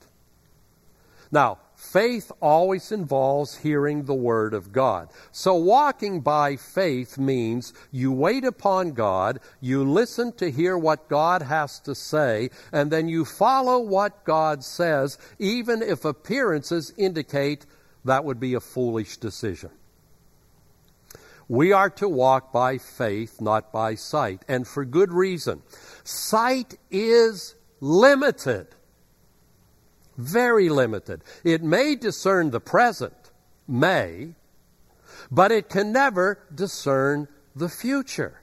Now, 1.31 1.59
faith 1.75 2.31
always 2.41 2.93
involves 2.93 3.59
hearing 3.59 4.05
the 4.05 4.15
Word 4.15 4.55
of 4.55 4.73
God. 4.73 5.11
So, 5.33 5.55
walking 5.55 6.21
by 6.21 6.57
faith 6.57 7.19
means 7.19 7.75
you 7.91 8.13
wait 8.13 8.45
upon 8.45 8.93
God, 8.93 9.41
you 9.61 9.85
listen 9.85 10.33
to 10.35 10.51
hear 10.51 10.79
what 10.79 11.09
God 11.09 11.43
has 11.43 11.81
to 11.81 11.95
say, 11.95 12.51
and 12.73 12.91
then 12.91 13.09
you 13.09 13.25
follow 13.25 13.79
what 13.81 14.25
God 14.25 14.65
says, 14.65 15.19
even 15.39 15.83
if 15.83 16.05
appearances 16.05 16.93
indicate 16.97 17.67
that 18.05 18.25
would 18.25 18.39
be 18.39 18.55
a 18.55 18.61
foolish 18.61 19.17
decision. 19.17 19.71
We 21.49 21.73
are 21.73 21.91
to 21.91 22.09
walk 22.09 22.53
by 22.53 22.79
faith, 22.79 23.41
not 23.41 23.73
by 23.73 23.97
sight, 23.97 24.45
and 24.49 24.67
for 24.67 24.85
good 24.85 25.13
reason. 25.13 25.63
Sight 26.03 26.79
is 26.91 27.55
limited, 27.81 28.69
very 30.17 30.69
limited. 30.69 31.23
It 31.43 31.63
may 31.63 31.97
discern 31.97 32.51
the 32.51 32.61
present, 32.61 33.31
may, 33.69 34.35
but 35.31 35.53
it 35.53 35.69
can 35.69 35.93
never 35.93 36.39
discern 36.55 37.29
the 37.55 37.69
future. 37.69 38.41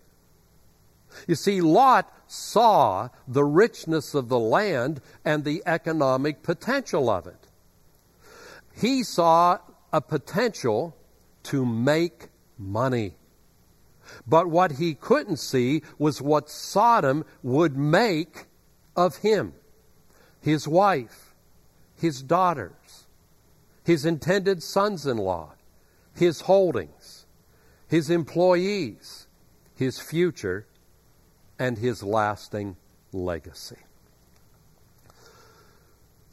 You 1.27 1.36
see, 1.36 1.62
Lot 1.62 2.12
saw 2.27 3.10
the 3.27 3.43
richness 3.43 4.13
of 4.13 4.29
the 4.29 4.39
land 4.39 5.01
and 5.25 5.43
the 5.43 5.62
economic 5.65 6.43
potential 6.43 7.10
of 7.10 7.27
it. 7.27 7.48
He 8.74 9.03
saw 9.03 9.58
a 9.91 10.01
potential 10.01 10.96
to 11.43 11.65
make 11.65 12.29
money. 12.62 13.15
But 14.27 14.48
what 14.48 14.74
he 14.74 14.94
couldn't 14.94 15.38
see 15.38 15.84
was 15.98 16.22
what 16.22 16.50
Sodom 16.50 17.25
would 17.44 17.77
make 17.77 18.46
of 18.96 19.18
him 19.18 19.53
his 20.41 20.68
wife, 20.68 21.36
his 21.96 22.24
daughters, 22.24 23.06
his 23.84 24.06
intended 24.06 24.63
sons 24.63 25.06
in 25.06 25.18
law, 25.18 25.53
his 26.15 26.41
holdings, 26.41 27.25
his 27.88 28.10
employees, 28.10 29.27
his 29.75 30.00
future, 30.00 30.65
and 31.60 31.77
his 31.77 32.01
lasting 32.01 32.75
legacy. 33.12 33.77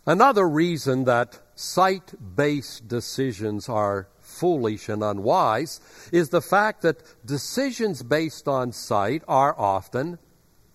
Another 0.07 0.49
reason 0.49 1.05
that 1.05 1.39
sight 1.55 2.15
based 2.35 2.89
decisions 2.89 3.69
are 3.69 4.09
foolish 4.38 4.88
and 4.88 5.02
unwise 5.02 5.80
is 6.12 6.28
the 6.28 6.40
fact 6.40 6.83
that 6.83 7.02
decisions 7.26 8.02
based 8.02 8.49
on 8.49 8.73
sight 8.73 9.23
are 9.26 9.59
often 9.59 10.18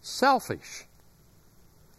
selfish. 0.02 0.86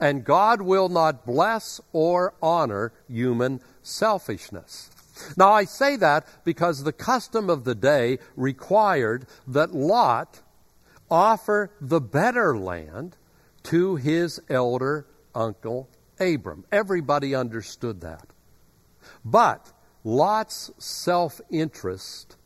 And 0.01 0.25
God 0.25 0.61
will 0.61 0.89
not 0.89 1.25
bless 1.25 1.81
or 1.93 2.35
honor 2.43 2.93
human 3.09 3.61
selfishness. 3.83 4.91
Now, 5.37 5.53
I 5.53 5.65
say 5.65 5.97
that 5.97 6.27
because 6.45 6.83
the 6.83 6.93
custom 6.93 7.49
of 7.49 7.65
the 7.65 7.75
day 7.75 8.19
required 8.37 9.27
that 9.47 9.73
Lot 9.73 10.41
offer 11.11 11.71
the 11.81 12.01
better 12.01 12.59
land 12.59 13.17
to 13.65 13.97
his 13.97 14.41
elder 14.51 15.07
uncle 15.35 15.89
Abram. 16.19 16.65
Everybody 16.71 17.35
understood 17.35 18.01
that. 18.01 18.27
But 19.25 19.73
Lot's 20.05 20.71
self 20.79 21.41
interest, 21.51 22.37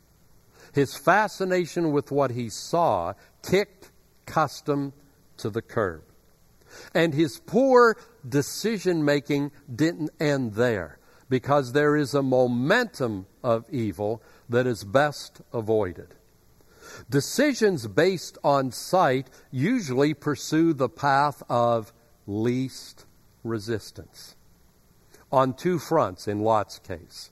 his 0.73 0.97
fascination 0.97 1.91
with 1.93 2.13
what 2.13 2.31
he 2.31 2.49
saw, 2.49 3.15
kicked 3.43 3.91
custom 4.27 4.93
to 5.39 5.51
the 5.51 5.63
curb. 5.63 6.03
And 6.95 7.15
his 7.15 7.41
poor 7.41 7.97
decision 8.29 9.05
making 9.05 9.51
didn't 9.75 10.11
end 10.21 10.55
there 10.55 10.99
because 11.29 11.73
there 11.73 11.97
is 11.97 12.15
a 12.15 12.23
momentum 12.23 13.27
of 13.43 13.65
evil 13.71 14.23
that 14.49 14.67
is 14.67 14.85
best 14.85 15.41
avoided. 15.53 16.15
Decisions 17.11 17.87
based 17.87 18.39
on 18.43 18.71
sight 18.71 19.29
usually 19.51 20.15
pursue 20.15 20.73
the 20.73 20.89
path 20.89 21.43
of 21.49 21.93
least 22.27 23.05
resistance 23.45 24.37
on 25.31 25.53
two 25.55 25.79
fronts 25.79 26.27
in 26.27 26.41
Lot's 26.41 26.79
case. 26.79 27.31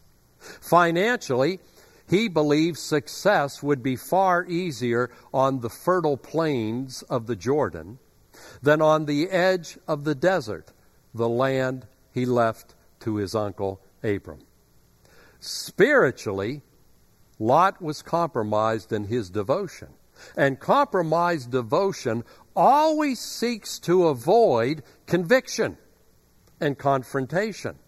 Financially, 0.60 1.60
he 2.08 2.28
believed 2.28 2.78
success 2.78 3.62
would 3.62 3.82
be 3.82 3.96
far 3.96 4.44
easier 4.46 5.10
on 5.34 5.60
the 5.60 5.70
fertile 5.70 6.16
plains 6.16 7.02
of 7.02 7.26
the 7.26 7.36
Jordan 7.36 7.98
than 8.62 8.80
on 8.80 9.06
the 9.06 9.30
edge 9.30 9.78
of 9.88 10.04
the 10.04 10.14
desert, 10.14 10.72
the 11.14 11.28
land 11.28 11.86
he 12.12 12.24
left 12.24 12.74
to 13.00 13.16
his 13.16 13.34
uncle 13.34 13.80
Abram. 14.02 14.40
Spiritually, 15.40 16.62
Lot 17.38 17.82
was 17.82 18.02
compromised 18.02 18.92
in 18.92 19.04
his 19.04 19.30
devotion. 19.30 19.88
And 20.36 20.58
compromised 20.58 21.50
devotion 21.50 22.24
always 22.54 23.20
seeks 23.20 23.78
to 23.80 24.06
avoid 24.06 24.82
conviction 25.06 25.76
and 26.58 26.78
confrontation. 26.78 27.78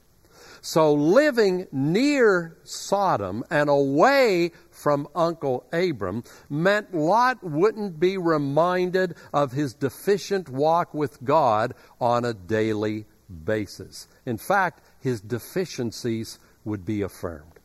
So 0.60 0.92
living 0.92 1.66
near 1.72 2.56
Sodom 2.64 3.44
and 3.50 3.68
away 3.70 4.52
from 4.70 5.08
Uncle 5.14 5.64
Abram 5.72 6.24
meant 6.48 6.94
Lot 6.94 7.42
wouldn't 7.42 7.98
be 7.98 8.16
reminded 8.16 9.16
of 9.32 9.52
his 9.52 9.74
deficient 9.74 10.48
walk 10.48 10.94
with 10.94 11.22
God 11.24 11.74
on 12.00 12.24
a 12.24 12.34
daily 12.34 13.06
basis. 13.44 14.08
In 14.24 14.38
fact, 14.38 14.82
his 15.00 15.20
deficiencies 15.20 16.38
would 16.64 16.84
be 16.84 17.02
affirmed. 17.02 17.58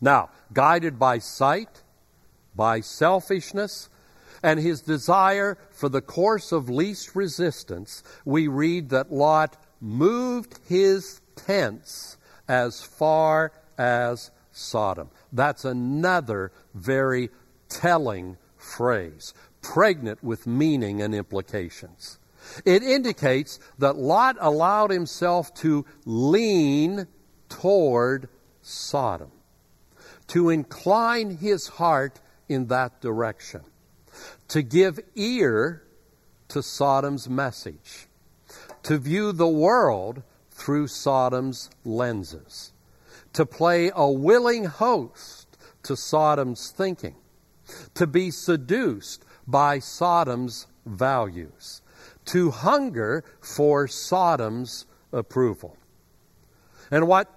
Now, 0.00 0.30
guided 0.52 0.98
by 0.98 1.18
sight, 1.18 1.82
by 2.54 2.80
selfishness, 2.80 3.88
and 4.42 4.58
his 4.58 4.80
desire 4.80 5.58
for 5.70 5.88
the 5.88 6.00
course 6.00 6.52
of 6.52 6.70
least 6.70 7.14
resistance, 7.14 8.02
we 8.24 8.48
read 8.48 8.88
that 8.90 9.12
Lot 9.12 9.56
moved 9.80 10.58
his 10.66 11.20
tents 11.46 12.16
as 12.48 12.82
far 12.82 13.52
as 13.78 14.30
Sodom. 14.52 15.10
That's 15.32 15.64
another 15.64 16.52
very 16.74 17.30
telling 17.68 18.36
phrase, 18.56 19.32
pregnant 19.62 20.22
with 20.22 20.46
meaning 20.46 21.00
and 21.00 21.14
implications. 21.14 22.18
It 22.64 22.82
indicates 22.82 23.58
that 23.78 23.96
Lot 23.96 24.36
allowed 24.40 24.90
himself 24.90 25.54
to 25.54 25.84
lean 26.04 27.06
toward 27.48 28.28
Sodom, 28.62 29.30
to 30.28 30.50
incline 30.50 31.36
his 31.36 31.68
heart 31.68 32.20
in 32.48 32.66
that 32.66 33.00
direction 33.00 33.62
to 34.48 34.62
give 34.62 35.00
ear 35.14 35.82
to 36.48 36.62
Sodom's 36.62 37.28
message, 37.28 38.08
to 38.82 38.98
view 38.98 39.32
the 39.32 39.48
world 39.48 40.22
through 40.60 40.86
Sodom's 40.86 41.70
lenses, 41.86 42.72
to 43.32 43.46
play 43.46 43.90
a 43.94 44.10
willing 44.10 44.66
host 44.66 45.56
to 45.82 45.96
Sodom's 45.96 46.70
thinking, 46.70 47.14
to 47.94 48.06
be 48.06 48.30
seduced 48.30 49.24
by 49.46 49.78
Sodom's 49.78 50.66
values, 50.84 51.80
to 52.26 52.50
hunger 52.50 53.24
for 53.40 53.88
Sodom's 53.88 54.84
approval. 55.14 55.78
And 56.90 57.08
what 57.08 57.32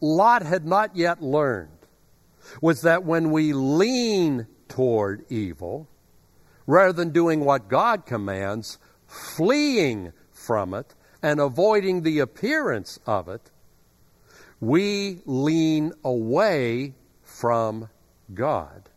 Lot 0.00 0.42
had 0.42 0.66
not 0.66 0.96
yet 0.96 1.22
learned 1.22 1.70
was 2.60 2.82
that 2.82 3.04
when 3.04 3.30
we 3.30 3.52
lean 3.52 4.48
toward 4.66 5.24
evil, 5.30 5.86
rather 6.66 6.92
than 6.92 7.10
doing 7.10 7.44
what 7.44 7.68
God 7.68 8.04
commands, 8.04 8.78
fleeing 9.06 10.12
from 10.32 10.74
it 10.74 10.96
and 11.22 11.40
avoiding 11.40 12.02
the 12.02 12.20
appearance 12.20 12.98
of 13.06 13.28
it, 13.28 13.50
we 14.60 15.20
lean 15.24 15.92
away 16.04 16.94
from 17.22 17.88
God 18.32 18.88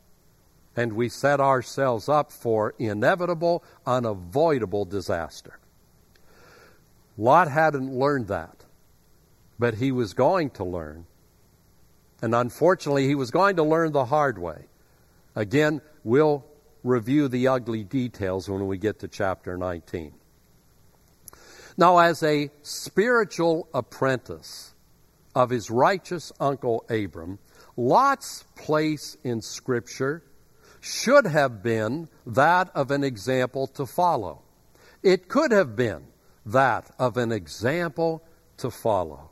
and 0.76 0.94
we 0.94 1.10
set 1.10 1.40
ourselves 1.40 2.08
up 2.08 2.32
for 2.32 2.74
inevitable, 2.80 3.64
unavoidable 3.86 4.86
disaster. 4.86 5.60
Lot 7.18 7.50
hadn't 7.50 7.94
learned 7.94 8.28
that, 8.28 8.66
but 9.60 9.76
he 9.76 9.92
was 9.92 10.14
going 10.14 10.50
to 10.52 10.64
learn. 10.64 11.06
And 12.22 12.34
unfortunately, 12.34 13.08
he 13.08 13.16
was 13.16 13.32
going 13.32 13.58
to 13.58 13.64
learn 13.64 13.92
the 13.92 14.06
hard 14.06 14.38
way. 14.38 14.66
Again, 15.36 15.82
we'll 16.04 16.46
review 16.84 17.28
the 17.28 17.48
ugly 17.48 17.84
details 17.84 18.50
when 18.50 18.68
we 18.68 18.78
get 18.78 19.00
to 19.00 19.08
chapter 19.08 19.58
19. 19.58 20.14
Now, 21.82 21.98
as 21.98 22.22
a 22.22 22.52
spiritual 22.62 23.68
apprentice 23.74 24.76
of 25.34 25.50
his 25.50 25.72
righteous 25.72 26.32
uncle 26.40 26.86
Abram, 26.92 27.40
Lot's 27.76 28.44
place 28.56 29.18
in 29.24 29.42
Scripture 29.42 30.22
should 30.80 31.26
have 31.26 31.64
been 31.64 32.08
that 32.28 32.70
of 32.76 32.92
an 32.92 33.04
example 33.04 33.66
to 33.66 33.88
follow. 33.88 34.44
It 35.02 35.28
could 35.28 35.52
have 35.52 35.76
been 35.76 36.04
that 36.46 36.92
of 37.00 37.18
an 37.18 37.32
example 37.32 38.22
to 38.58 38.70
follow, 38.70 39.32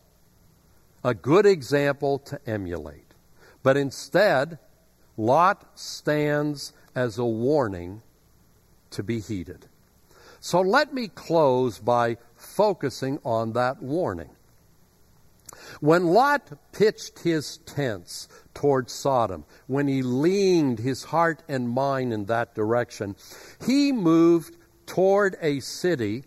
a 1.03 1.13
good 1.13 1.45
example 1.45 2.17
to 2.17 2.39
emulate. 2.47 3.13
But 3.61 3.77
instead, 3.77 4.57
Lot 5.17 5.77
stands 5.77 6.73
as 6.95 7.19
a 7.19 7.25
warning 7.25 8.01
to 8.89 9.03
be 9.03 9.19
heeded. 9.19 9.67
So 10.41 10.61
let 10.61 10.93
me 10.93 11.09
close 11.09 11.79
by 11.79 12.17
focusing 12.39 13.19
on 13.23 13.53
that 13.53 13.81
warning. 13.81 14.29
When 15.79 16.07
Lot 16.07 16.51
pitched 16.71 17.19
his 17.19 17.57
tents 17.59 18.27
toward 18.53 18.89
Sodom, 18.89 19.45
when 19.67 19.87
he 19.87 20.01
leaned 20.01 20.79
his 20.79 21.03
heart 21.03 21.43
and 21.47 21.69
mind 21.69 22.13
in 22.13 22.25
that 22.25 22.55
direction, 22.55 23.15
he 23.65 23.91
moved 23.91 24.57
toward 24.85 25.37
a 25.41 25.59
city 25.59 26.23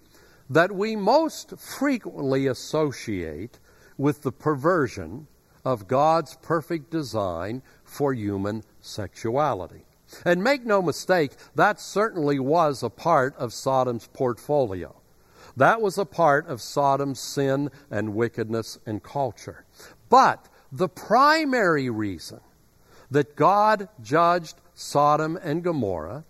that 0.51 0.73
we 0.73 0.97
most 0.97 1.57
frequently 1.59 2.47
associate 2.47 3.59
with 3.97 4.23
the 4.23 4.33
perversion 4.33 5.27
of 5.65 5.89
God's 5.89 6.37
perfect 6.43 6.91
design 6.91 7.63
for 7.85 8.13
human 8.13 8.65
sexuality. 8.81 9.85
And 10.25 10.43
make 10.43 10.65
no 10.65 10.83
mistake, 10.83 11.33
that 11.55 11.81
certainly 11.81 12.39
was 12.39 12.83
a 12.83 12.91
part 12.91 13.35
of 13.37 13.53
Sodom's 13.53 14.09
portfolio. 14.09 15.02
That 15.57 15.81
was 15.81 15.99
a 15.99 16.05
part 16.05 16.47
of 16.47 16.61
Sodom's 16.61 17.21
sin 17.21 17.71
and 17.91 18.15
wickedness 18.15 18.79
and 18.87 19.03
culture. 19.03 19.65
But 20.09 20.49
the 20.71 20.89
primary 20.89 21.91
reason 21.91 22.41
that 23.11 23.37
God 23.37 23.89
judged 24.03 24.57
Sodom 24.75 25.39
and 25.43 25.63
Gomorrah 25.63 26.25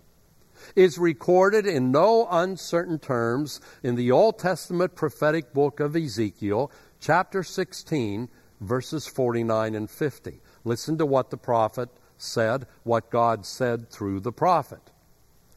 is 0.75 0.97
recorded 0.97 1.65
in 1.65 1.91
no 1.91 2.27
uncertain 2.29 2.99
terms 2.99 3.61
in 3.81 3.95
the 3.95 4.11
Old 4.11 4.39
Testament 4.39 4.95
prophetic 4.95 5.53
book 5.53 5.79
of 5.79 5.95
Ezekiel, 5.95 6.71
chapter 6.99 7.43
16, 7.43 8.29
verses 8.61 9.07
49 9.07 9.75
and 9.75 9.89
50. 9.89 10.41
Listen 10.63 10.97
to 10.97 11.05
what 11.05 11.29
the 11.29 11.37
prophet 11.37 11.89
said 12.17 12.65
what 12.83 13.09
God 13.09 13.45
said 13.45 13.89
through 13.89 14.21
the 14.21 14.31
prophet. 14.31 14.91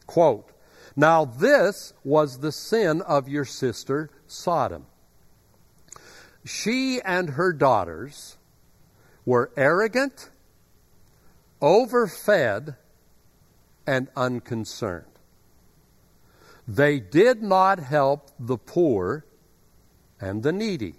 Quote, 0.06 0.50
Now 0.94 1.24
this 1.24 1.92
was 2.04 2.38
the 2.38 2.52
sin 2.52 3.02
of 3.02 3.28
your 3.28 3.44
sister 3.44 4.10
Sodom. 4.26 4.86
She 6.44 7.00
and 7.02 7.30
her 7.30 7.52
daughters 7.52 8.36
were 9.24 9.50
arrogant, 9.56 10.30
overfed, 11.60 12.74
and 13.86 14.08
unconcerned. 14.16 15.06
They 16.68 17.00
did 17.00 17.42
not 17.42 17.78
help 17.78 18.30
the 18.38 18.58
poor 18.58 19.24
and 20.20 20.42
the 20.42 20.52
needy. 20.52 20.94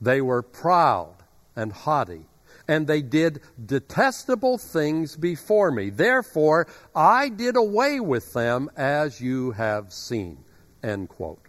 They 0.00 0.20
were 0.20 0.42
proud 0.42 1.16
and 1.54 1.72
haughty, 1.72 2.26
and 2.68 2.86
they 2.86 3.02
did 3.02 3.40
detestable 3.64 4.58
things 4.58 5.16
before 5.16 5.70
me. 5.70 5.90
Therefore, 5.90 6.66
I 6.94 7.28
did 7.28 7.56
away 7.56 8.00
with 8.00 8.32
them 8.32 8.70
as 8.76 9.20
you 9.20 9.52
have 9.52 9.92
seen. 9.92 10.38
End 10.82 11.08
quote. 11.08 11.40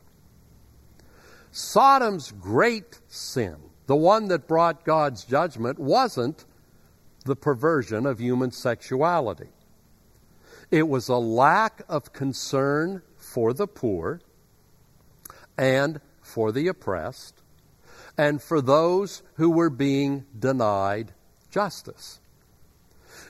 Sodom's 1.51 2.31
great 2.31 2.99
sin, 3.07 3.55
the 3.87 3.95
one 3.95 4.27
that 4.27 4.47
brought 4.47 4.85
God's 4.85 5.23
judgment, 5.23 5.79
wasn't 5.79 6.45
the 7.25 7.35
perversion 7.35 8.05
of 8.05 8.19
human 8.19 8.51
sexuality. 8.51 9.49
It 10.69 10.87
was 10.87 11.07
a 11.07 11.15
lack 11.15 11.81
of 11.87 12.13
concern 12.13 13.01
for 13.15 13.53
the 13.53 13.67
poor 13.67 14.21
and 15.57 15.99
for 16.21 16.51
the 16.51 16.67
oppressed 16.67 17.36
and 18.17 18.41
for 18.41 18.61
those 18.61 19.21
who 19.35 19.49
were 19.49 19.69
being 19.69 20.25
denied 20.37 21.13
justice. 21.51 22.19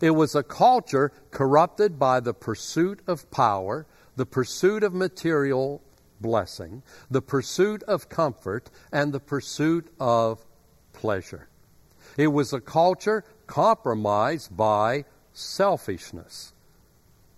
It 0.01 0.11
was 0.11 0.35
a 0.35 0.43
culture 0.43 1.11
corrupted 1.31 1.97
by 1.97 2.19
the 2.19 2.33
pursuit 2.33 3.01
of 3.07 3.29
power, 3.31 3.85
the 4.15 4.25
pursuit 4.25 4.83
of 4.83 4.93
material 4.93 5.81
blessing, 6.19 6.83
the 7.09 7.21
pursuit 7.21 7.83
of 7.83 8.09
comfort, 8.09 8.69
and 8.91 9.13
the 9.13 9.19
pursuit 9.19 9.87
of 9.99 10.45
pleasure. 10.93 11.47
It 12.17 12.27
was 12.27 12.53
a 12.53 12.61
culture 12.61 13.23
compromised 13.45 14.55
by 14.55 15.05
selfishness. 15.33 16.53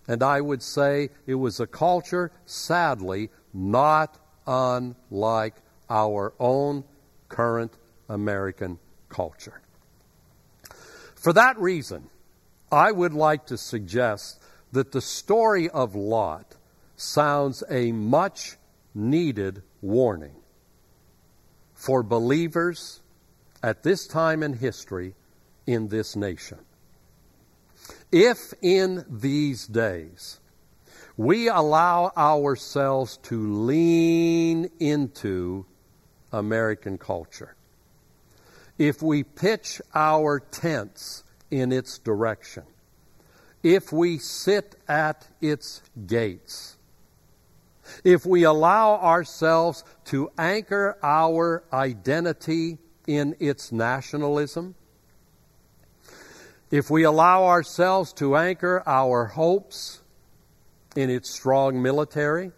And 0.08 0.22
I 0.22 0.40
would 0.40 0.62
say 0.62 1.10
it 1.26 1.34
was 1.34 1.60
a 1.60 1.66
culture, 1.66 2.32
sadly, 2.46 3.30
not 3.52 4.18
unlike 4.46 5.54
our 5.88 6.32
own 6.40 6.84
current 7.30 7.72
American 8.10 8.78
culture. 9.08 9.62
For 11.14 11.32
that 11.32 11.58
reason, 11.58 12.10
I 12.70 12.92
would 12.92 13.14
like 13.14 13.46
to 13.46 13.56
suggest 13.56 14.40
that 14.72 14.92
the 14.92 15.00
story 15.00 15.70
of 15.70 15.94
Lot 15.94 16.56
sounds 16.96 17.64
a 17.70 17.92
much 17.92 18.56
needed 18.94 19.62
warning 19.80 20.36
for 21.74 22.02
believers 22.02 23.00
at 23.62 23.82
this 23.82 24.06
time 24.06 24.42
in 24.42 24.52
history 24.52 25.14
in 25.66 25.88
this 25.88 26.14
nation. 26.14 26.58
If 28.12 28.52
in 28.60 29.04
these 29.08 29.66
days 29.66 30.40
we 31.16 31.48
allow 31.48 32.12
ourselves 32.16 33.18
to 33.24 33.52
lean 33.64 34.70
into 34.78 35.66
American 36.32 36.98
culture, 36.98 37.54
if 38.78 39.02
we 39.02 39.22
pitch 39.22 39.80
our 39.94 40.40
tents 40.40 41.24
in 41.50 41.72
its 41.72 41.98
direction, 41.98 42.62
if 43.62 43.92
we 43.92 44.18
sit 44.18 44.76
at 44.88 45.26
its 45.40 45.82
gates, 46.06 46.76
if 48.04 48.24
we 48.24 48.44
allow 48.44 48.94
ourselves 48.94 49.84
to 50.06 50.30
anchor 50.38 50.96
our 51.02 51.64
identity 51.72 52.78
in 53.06 53.36
its 53.40 53.72
nationalism, 53.72 54.74
if 56.70 56.88
we 56.88 57.02
allow 57.02 57.44
ourselves 57.44 58.12
to 58.14 58.36
anchor 58.36 58.82
our 58.86 59.26
hopes 59.26 60.00
in 60.94 61.10
its 61.10 61.28
strong 61.28 61.82
military, 61.82 62.52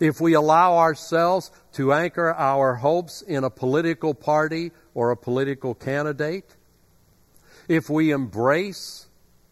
if 0.00 0.20
we 0.20 0.34
allow 0.34 0.76
ourselves 0.78 1.50
to 1.72 1.92
anchor 1.92 2.32
our 2.32 2.74
hopes 2.74 3.22
in 3.22 3.44
a 3.44 3.50
political 3.50 4.14
party 4.14 4.72
or 4.94 5.10
a 5.10 5.16
political 5.16 5.74
candidate, 5.74 6.56
if 7.68 7.88
we 7.88 8.10
embrace 8.10 9.06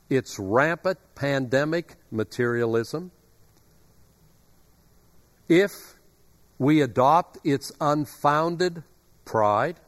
its 0.08 0.38
rampant 0.38 0.98
pandemic 1.14 1.94
materialism, 2.10 3.10
if 5.48 5.94
we 6.58 6.80
adopt 6.80 7.38
its 7.44 7.72
unfounded 7.80 8.82
pride, 9.24 9.80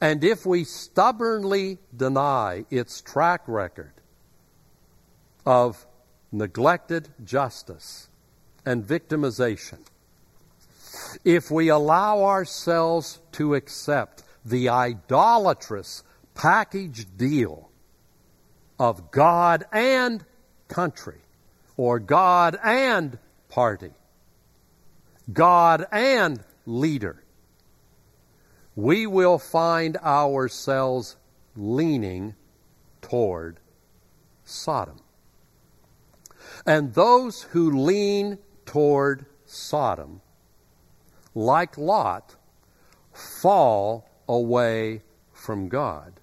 and 0.00 0.24
if 0.24 0.46
we 0.46 0.64
stubbornly 0.64 1.78
deny 1.94 2.64
its 2.70 3.00
track 3.00 3.42
record 3.46 3.92
of 5.44 5.86
neglected 6.32 7.08
justice 7.24 8.09
and 8.70 8.86
victimization, 8.86 9.78
if 11.24 11.50
we 11.50 11.68
allow 11.68 12.22
ourselves 12.22 13.20
to 13.32 13.56
accept 13.56 14.22
the 14.44 14.68
idolatrous 14.68 16.04
package 16.34 17.04
deal 17.16 17.68
of 18.78 19.10
God 19.10 19.64
and 19.72 20.24
country, 20.68 21.18
or 21.76 21.98
God 21.98 22.58
and 22.62 23.18
party, 23.48 23.90
God 25.32 25.86
and 25.90 26.40
leader, 26.64 27.24
we 28.76 29.04
will 29.06 29.38
find 29.38 29.96
ourselves 29.96 31.16
leaning 31.56 32.36
toward 33.02 33.58
Sodom. 34.44 35.00
And 36.64 36.94
those 36.94 37.42
who 37.42 37.82
lean 37.82 38.38
toward 38.70 39.26
Sodom, 39.46 40.20
like 41.34 41.76
Lot, 41.76 42.36
fall 43.12 44.08
away 44.28 45.02
from 45.32 45.68
God 45.68 46.20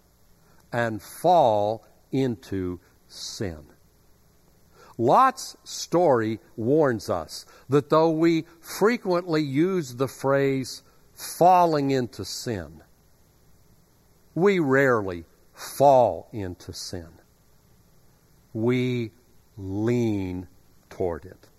and 0.72 1.02
fall 1.02 1.86
into 2.10 2.80
sin. 3.10 3.66
Lot's 4.98 5.58
story 5.66 6.40
warns 6.56 7.10
us 7.10 7.46
that 7.68 7.90
though 7.90 8.12
we 8.12 8.46
frequently 8.62 9.44
use 9.44 9.96
the 9.96 10.08
phrase 10.08 10.84
falling 11.14 11.92
into 11.92 12.24
sin, 12.24 12.82
we 14.36 14.60
rarely 14.60 15.26
fall 15.54 16.30
into 16.32 16.72
sin. 16.72 17.10
We 18.54 19.12
lean 19.58 20.48
toward 20.90 21.26
it. 21.26 21.50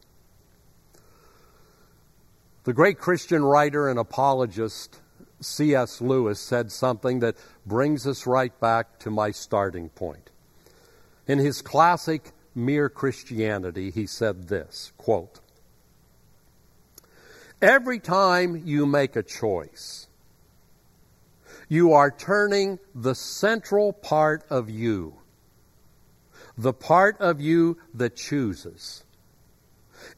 The 2.69 2.75
great 2.75 2.99
Christian 2.99 3.43
writer 3.43 3.89
and 3.89 3.99
apologist 3.99 5.01
C.S. 5.41 6.03
Lewis 6.03 6.39
said 6.39 6.71
something 6.71 7.21
that 7.21 7.39
brings 7.65 8.07
us 8.07 8.27
right 8.27 8.53
back 8.61 8.99
to 8.99 9.11
my 9.11 9.31
starting 9.31 9.89
point. 9.89 10.29
In 11.27 11.39
his 11.39 11.63
classic 11.63 12.31
Mere 12.55 12.91
Christianity, 12.91 13.91
he 13.91 14.05
said 14.07 14.49
this 14.49 14.93
quote, 14.99 15.41
Every 17.63 17.99
time 17.99 18.65
you 18.67 18.85
make 18.85 19.17
a 19.17 19.23
choice, 19.23 20.07
you 21.71 21.95
are 21.95 22.11
turning 22.11 22.81
the 22.95 23.15
central 23.15 23.95
part 23.95 24.45
of 24.51 24.69
you, 24.69 25.15
the 26.59 26.75
part 26.75 27.19
of 27.19 27.41
you 27.41 27.79
that 27.95 28.15
chooses, 28.15 29.05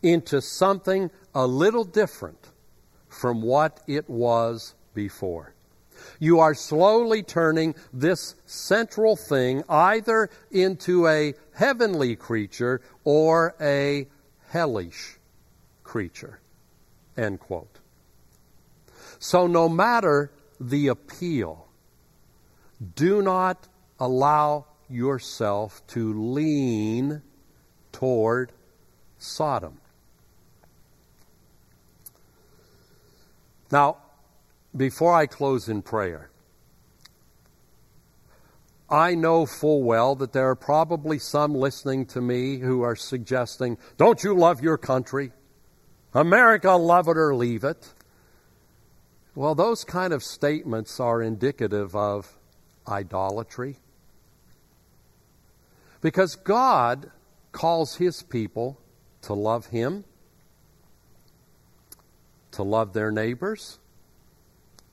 into 0.02 0.40
something 0.42 1.12
a 1.34 1.46
little 1.46 1.84
different 1.84 2.50
from 3.08 3.42
what 3.42 3.80
it 3.86 4.08
was 4.08 4.74
before. 4.94 5.54
You 6.18 6.40
are 6.40 6.54
slowly 6.54 7.22
turning 7.22 7.74
this 7.92 8.34
central 8.46 9.16
thing 9.16 9.62
either 9.68 10.30
into 10.50 11.06
a 11.06 11.34
heavenly 11.52 12.16
creature 12.16 12.80
or 13.04 13.54
a 13.60 14.06
hellish 14.48 15.18
creature. 15.84 16.40
End 17.16 17.40
quote. 17.40 17.78
So, 19.18 19.46
no 19.46 19.68
matter 19.68 20.30
the 20.58 20.88
appeal, 20.88 21.68
do 22.94 23.20
not 23.20 23.68
allow 23.98 24.66
yourself 24.88 25.86
to 25.88 26.32
lean 26.32 27.22
toward 27.92 28.52
Sodom. 29.18 29.79
Now, 33.70 33.98
before 34.76 35.14
I 35.14 35.26
close 35.26 35.68
in 35.68 35.83
prayer, 35.83 36.30
I 38.88 39.14
know 39.14 39.46
full 39.46 39.85
well 39.85 40.16
that 40.16 40.33
there 40.33 40.48
are 40.50 40.56
probably 40.56 41.18
some 41.18 41.54
listening 41.54 42.06
to 42.06 42.20
me 42.20 42.59
who 42.59 42.83
are 42.83 42.96
suggesting, 42.96 43.78
Don't 43.96 44.24
you 44.24 44.35
love 44.35 44.61
your 44.62 44.76
country? 44.76 45.30
America, 46.12 46.72
love 46.72 47.06
it 47.06 47.16
or 47.16 47.35
leave 47.35 47.62
it. 47.62 47.92
Well, 49.37 49.54
those 49.54 49.85
kind 49.85 50.12
of 50.12 50.24
statements 50.24 50.98
are 50.98 51.22
indicative 51.22 51.94
of 51.94 52.37
idolatry. 52.88 53.76
Because 56.00 56.35
God 56.35 57.12
calls 57.52 57.96
His 57.96 58.24
people 58.24 58.80
to 59.22 59.35
love 59.35 59.66
Him, 59.66 60.04
to 62.52 62.62
love 62.62 62.92
their 62.92 63.10
neighbors, 63.10 63.78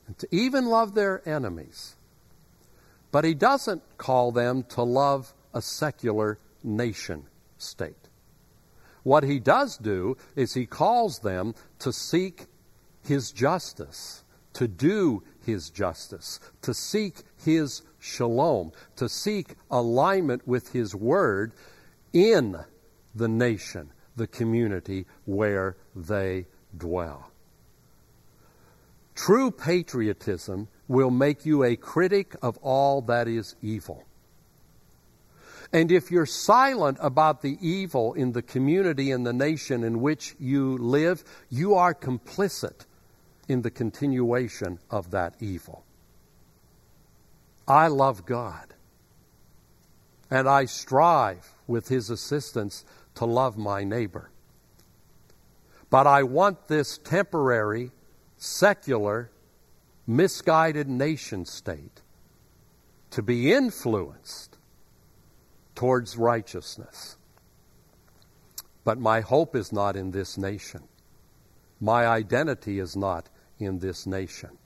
and 0.06 0.18
to 0.18 0.28
even 0.30 0.66
love 0.66 0.94
their 0.94 1.26
enemies. 1.28 1.96
But 3.10 3.24
He 3.24 3.34
doesn't 3.34 3.82
call 3.96 4.32
them 4.32 4.64
to 4.70 4.82
love 4.82 5.34
a 5.54 5.62
secular 5.62 6.38
nation 6.62 7.24
state. 7.56 8.08
What 9.02 9.24
He 9.24 9.38
does 9.38 9.76
do 9.78 10.16
is 10.36 10.54
He 10.54 10.66
calls 10.66 11.20
them 11.20 11.54
to 11.80 11.92
seek 11.92 12.46
His 13.02 13.32
justice, 13.32 14.24
to 14.54 14.68
do 14.68 15.22
His 15.44 15.70
justice, 15.70 16.40
to 16.62 16.74
seek 16.74 17.22
His 17.44 17.82
shalom, 17.98 18.72
to 18.96 19.08
seek 19.08 19.54
alignment 19.70 20.46
with 20.46 20.72
His 20.72 20.94
Word 20.94 21.52
in 22.12 22.58
the 23.14 23.28
nation, 23.28 23.90
the 24.16 24.26
community 24.26 25.06
where 25.24 25.76
they 25.94 26.46
dwell. 26.76 27.27
True 29.18 29.50
patriotism 29.50 30.68
will 30.86 31.10
make 31.10 31.44
you 31.44 31.64
a 31.64 31.74
critic 31.74 32.36
of 32.40 32.56
all 32.58 33.02
that 33.02 33.26
is 33.26 33.56
evil. 33.60 34.04
And 35.72 35.90
if 35.90 36.12
you're 36.12 36.24
silent 36.24 36.98
about 37.00 37.42
the 37.42 37.58
evil 37.60 38.14
in 38.14 38.30
the 38.30 38.42
community 38.42 39.10
and 39.10 39.26
the 39.26 39.32
nation 39.32 39.82
in 39.82 40.00
which 40.00 40.36
you 40.38 40.78
live, 40.78 41.24
you 41.50 41.74
are 41.74 41.94
complicit 41.94 42.86
in 43.48 43.62
the 43.62 43.72
continuation 43.72 44.78
of 44.88 45.10
that 45.10 45.34
evil. 45.40 45.82
I 47.66 47.88
love 47.88 48.24
God. 48.24 48.72
And 50.30 50.48
I 50.48 50.66
strive 50.66 51.56
with 51.66 51.88
His 51.88 52.08
assistance 52.08 52.84
to 53.16 53.24
love 53.24 53.58
my 53.58 53.82
neighbor. 53.82 54.30
But 55.90 56.06
I 56.06 56.22
want 56.22 56.68
this 56.68 56.98
temporary, 56.98 57.90
secular, 58.38 59.30
misguided 60.06 60.88
nation 60.88 61.44
state 61.44 62.00
to 63.10 63.22
be 63.22 63.52
influenced 63.52 64.56
towards 65.74 66.16
righteousness. 66.16 67.16
But 68.84 68.98
my 68.98 69.20
hope 69.20 69.54
is 69.54 69.72
not 69.72 69.96
in 69.96 70.12
this 70.12 70.38
nation. 70.38 70.84
My 71.80 72.06
identity 72.06 72.78
is 72.78 72.96
not 72.96 73.28
in 73.58 73.80
this 73.80 74.06
nation. 74.06 74.56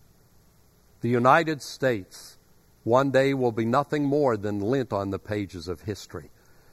The 1.01 1.09
United 1.09 1.61
States 1.61 2.39
one 2.85 3.11
day 3.11 3.35
will 3.35 3.53
be 3.53 3.65
nothing 3.65 4.05
more 4.05 4.37
than 4.37 4.61
lint 4.61 4.93
on 4.93 5.11
the 5.11 5.19
pages 5.19 5.69
of 5.69 5.83
history. 5.83 6.31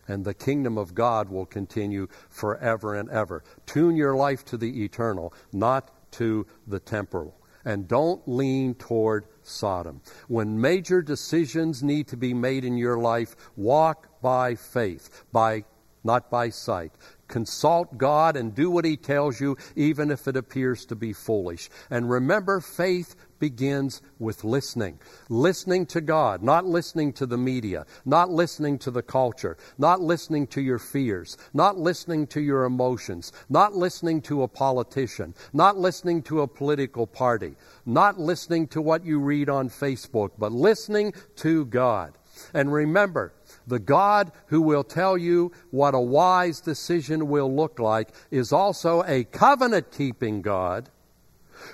And 0.08 0.26
the 0.26 0.34
kingdom 0.34 0.78
of 0.78 0.96
God 0.96 1.30
will 1.30 1.46
continue 1.46 2.08
forever 2.30 2.96
and 2.96 3.10
ever. 3.10 3.44
Tune 3.68 3.96
your 3.96 4.16
life 4.16 4.44
to 4.46 4.58
the 4.58 4.84
eternal, 4.84 5.34
not 5.52 5.92
to 6.12 6.46
the 6.68 6.80
temporal. 6.80 7.36
And 7.66 7.88
don't 7.88 8.22
lean 8.28 8.76
toward 8.76 9.26
Sodom. 9.44 10.02
When 10.28 10.62
major 10.62 11.02
decisions 11.02 11.84
need 11.84 12.08
to 12.08 12.18
be 12.18 12.34
made 12.34 12.64
in 12.64 12.78
your 12.78 12.98
life, 12.98 13.36
walk 13.58 14.22
by 14.22 14.56
faith, 14.56 15.26
by 15.32 15.66
not 16.04 16.30
by 16.30 16.50
sight. 16.50 16.94
Consult 17.28 17.98
God 17.98 18.36
and 18.38 18.56
do 18.56 18.72
what 18.72 18.86
He 18.86 18.98
tells 18.98 19.40
you, 19.40 19.58
even 19.76 20.12
if 20.12 20.28
it 20.28 20.38
appears 20.38 20.86
to 20.86 20.96
be 20.96 21.14
foolish. 21.14 21.70
And 21.90 22.10
remember, 22.10 22.60
faith 22.62 23.16
begins 23.40 24.02
with 24.20 24.44
listening. 24.44 25.00
Listening 25.30 25.86
to 25.88 26.02
God, 26.02 26.44
not 26.44 26.66
listening 26.66 27.14
to 27.14 27.26
the 27.26 27.38
media, 27.38 27.86
not 28.06 28.30
listening 28.30 28.78
to 28.80 28.92
the 28.92 29.02
culture, 29.02 29.58
not 29.78 30.02
listening 30.02 30.48
to 30.48 30.62
your 30.62 30.80
fears, 30.80 31.38
not 31.54 31.78
listening 31.78 32.28
to 32.28 32.42
your 32.42 32.66
emotions, 32.66 33.32
not 33.50 33.76
listening 33.76 34.22
to 34.22 34.44
a 34.44 34.48
politician, 34.48 35.34
not 35.54 35.78
listening 35.78 36.22
to 36.24 36.42
a 36.42 36.48
political 36.48 37.08
party, 37.08 37.56
not 37.86 38.20
listening 38.20 38.68
to 38.68 38.82
what 38.82 39.06
you 39.06 39.20
read 39.20 39.50
on 39.50 39.70
Facebook, 39.70 40.32
but 40.38 40.52
listening 40.52 41.14
to 41.38 41.66
God. 41.66 42.18
And 42.54 42.72
remember, 42.72 43.34
the 43.68 43.80
God 43.80 44.32
who 44.48 44.62
will 44.62 44.84
tell 44.84 45.18
you 45.18 45.52
what 45.72 45.96
a 45.96 46.00
wise 46.00 46.62
decision 46.62 47.28
will 47.28 47.54
look 47.54 47.80
like 47.80 48.10
is 48.32 48.54
also 48.54 49.04
a 49.04 49.24
covenant 49.26 49.92
keeping 49.92 50.42
God 50.42 50.90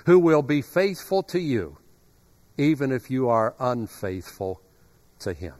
who 0.04 0.18
will 0.18 0.42
be 0.42 0.62
faithful 0.62 1.22
to 1.24 1.40
you, 1.40 1.78
even 2.56 2.92
if 2.92 3.10
you 3.10 3.28
are 3.28 3.54
unfaithful 3.58 4.60
to 5.20 5.32
him. 5.32 5.54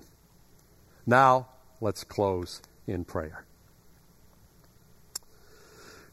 Now, 1.07 1.49
let's 1.81 2.05
close 2.05 2.62
in 2.87 3.05
prayer. 3.05 3.45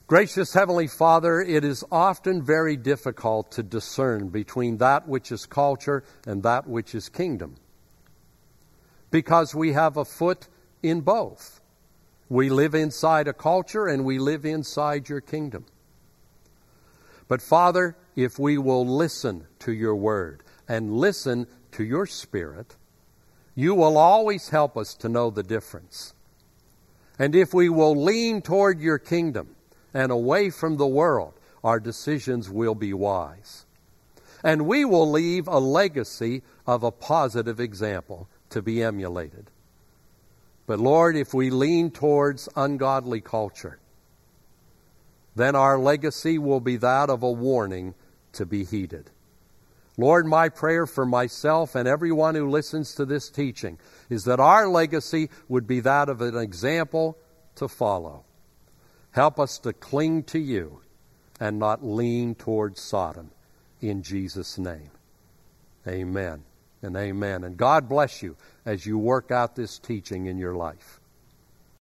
Gracious 0.05 0.53
Heavenly 0.53 0.87
Father, 0.87 1.41
it 1.41 1.63
is 1.63 1.83
often 1.91 2.43
very 2.43 2.75
difficult 2.75 3.51
to 3.53 3.63
discern 3.63 4.29
between 4.29 4.77
that 4.77 5.07
which 5.07 5.31
is 5.31 5.45
culture 5.45 6.03
and 6.27 6.43
that 6.43 6.67
which 6.67 6.93
is 6.93 7.09
kingdom 7.09 7.55
because 9.13 9.53
we 9.53 9.73
have 9.73 9.95
a 9.95 10.03
foot 10.03 10.47
in 10.81 11.01
both. 11.01 11.61
We 12.29 12.49
live 12.49 12.73
inside 12.73 13.27
a 13.27 13.33
culture 13.33 13.85
and 13.85 14.03
we 14.03 14.17
live 14.17 14.43
inside 14.43 15.07
your 15.07 15.21
kingdom. 15.21 15.65
But 17.27 17.41
Father, 17.41 17.95
if 18.15 18.37
we 18.37 18.57
will 18.57 18.85
listen 18.85 19.47
to 19.59 19.73
your 19.73 19.95
word 19.95 20.43
and 20.67 20.93
listen 20.93 21.47
to 21.71 21.83
your 21.83 22.05
spirit, 22.05 22.75
you 23.55 23.75
will 23.75 23.97
always 23.97 24.49
help 24.49 24.77
us 24.77 24.93
to 24.95 25.09
know 25.09 25.29
the 25.29 25.43
difference. 25.43 26.13
And 27.19 27.35
if 27.35 27.53
we 27.53 27.69
will 27.69 27.95
lean 27.95 28.41
toward 28.41 28.79
your 28.79 28.97
kingdom 28.97 29.55
and 29.93 30.11
away 30.11 30.49
from 30.49 30.77
the 30.77 30.87
world, 30.87 31.33
our 31.63 31.79
decisions 31.79 32.49
will 32.49 32.75
be 32.75 32.93
wise. 32.93 33.65
And 34.43 34.65
we 34.65 34.83
will 34.83 35.09
leave 35.09 35.47
a 35.47 35.59
legacy 35.59 36.41
of 36.67 36.83
a 36.83 36.91
positive 36.91 37.59
example 37.59 38.27
to 38.49 38.61
be 38.61 38.83
emulated. 38.83 39.49
But 40.65 40.79
Lord, 40.79 41.15
if 41.15 41.33
we 41.33 41.49
lean 41.49 41.91
towards 41.91 42.49
ungodly 42.55 43.21
culture, 43.21 43.79
then 45.35 45.55
our 45.55 45.79
legacy 45.79 46.37
will 46.37 46.59
be 46.59 46.77
that 46.77 47.09
of 47.09 47.23
a 47.23 47.31
warning 47.31 47.95
to 48.33 48.45
be 48.45 48.63
heeded. 48.63 49.09
Lord, 49.97 50.25
my 50.25 50.49
prayer 50.49 50.87
for 50.87 51.05
myself 51.05 51.75
and 51.75 51.87
everyone 51.87 52.33
who 52.35 52.49
listens 52.49 52.95
to 52.95 53.05
this 53.05 53.29
teaching 53.29 53.77
is 54.09 54.23
that 54.25 54.39
our 54.39 54.67
legacy 54.67 55.29
would 55.47 55.67
be 55.67 55.81
that 55.81 56.09
of 56.09 56.21
an 56.21 56.35
example 56.35 57.17
to 57.55 57.67
follow. 57.67 58.23
Help 59.11 59.39
us 59.39 59.59
to 59.59 59.73
cling 59.73 60.23
to 60.23 60.39
you 60.39 60.81
and 61.39 61.59
not 61.59 61.85
lean 61.85 62.33
towards 62.33 62.81
Sodom. 62.81 63.29
In 63.81 64.01
Jesus' 64.01 64.57
name. 64.57 64.89
Amen 65.87 66.43
and 66.81 66.95
amen. 66.95 67.43
And 67.43 67.57
God 67.57 67.87
bless 67.87 68.23
you 68.23 68.35
as 68.65 68.85
you 68.85 68.97
work 68.97 69.29
out 69.29 69.55
this 69.55 69.77
teaching 69.77 70.25
in 70.25 70.37
your 70.37 70.55
life. 70.55 70.99